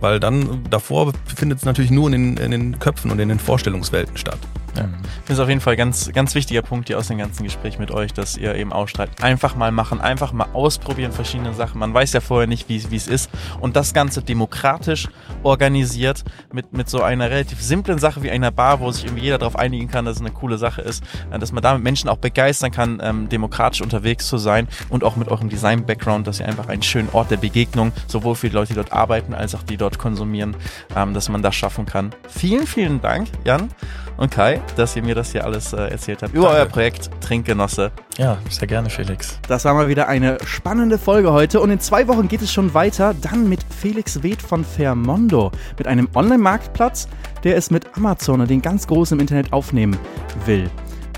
[0.00, 3.40] Weil dann davor findet es natürlich nur in den, in den Köpfen und in den
[3.40, 4.38] Vorstellungswelten statt.
[4.76, 4.88] Ja.
[5.26, 7.90] Das ist auf jeden Fall ganz, ganz wichtiger Punkt hier aus dem ganzen Gespräch mit
[7.90, 9.22] euch, dass ihr eben ausstrahlt.
[9.22, 11.78] Einfach mal machen, einfach mal ausprobieren verschiedene Sachen.
[11.78, 13.30] Man weiß ja vorher nicht, wie wie es ist.
[13.60, 15.08] Und das Ganze demokratisch
[15.42, 19.38] organisiert mit, mit so einer relativ simplen Sache wie einer Bar, wo sich irgendwie jeder
[19.38, 22.18] darauf einigen kann, dass es eine coole Sache ist, äh, dass man damit Menschen auch
[22.18, 26.68] begeistern kann, ähm, demokratisch unterwegs zu sein und auch mit eurem Design-Background, dass ihr einfach
[26.68, 29.76] einen schönen Ort der Begegnung, sowohl für die Leute, die dort arbeiten, als auch die
[29.76, 30.56] dort konsumieren,
[30.96, 32.10] ähm, dass man das schaffen kann.
[32.28, 33.70] Vielen, vielen Dank, Jan
[34.16, 36.58] und Kai, dass ihr mir das hier alles äh, erzählt habt über Danke.
[36.58, 37.90] euer Projekt Trinkgenosse.
[38.18, 39.38] Ja, sehr gerne, Felix.
[39.48, 42.74] Das war mal wieder eine spannende Folge heute und in zwei Wochen geht es schon
[42.74, 47.08] weiter, dann mit Felix Weth von Fairmondo, mit einem Online-Marktplatz,
[47.44, 49.98] der es mit Amazon und den ganz Großen im Internet aufnehmen
[50.46, 50.70] will.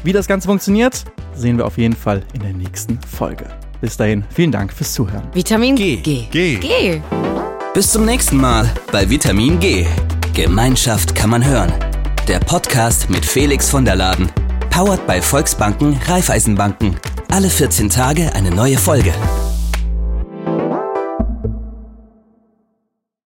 [0.04, 3.46] Wie das Ganze funktioniert, sehen wir auf jeden Fall in der nächsten Folge.
[3.80, 5.24] Bis dahin, vielen Dank fürs Zuhören.
[5.32, 5.96] Vitamin G.
[5.96, 6.26] G.
[6.30, 6.56] Geh!
[6.56, 7.00] Geh.
[7.74, 9.86] Bis zum nächsten Mal bei Vitamin G.
[10.34, 11.72] Gemeinschaft kann man hören.
[12.28, 14.30] Der Podcast mit Felix von der Laden.
[14.70, 16.96] Powered bei Volksbanken, Raiffeisenbanken.
[17.32, 19.12] Alle 14 Tage eine neue Folge.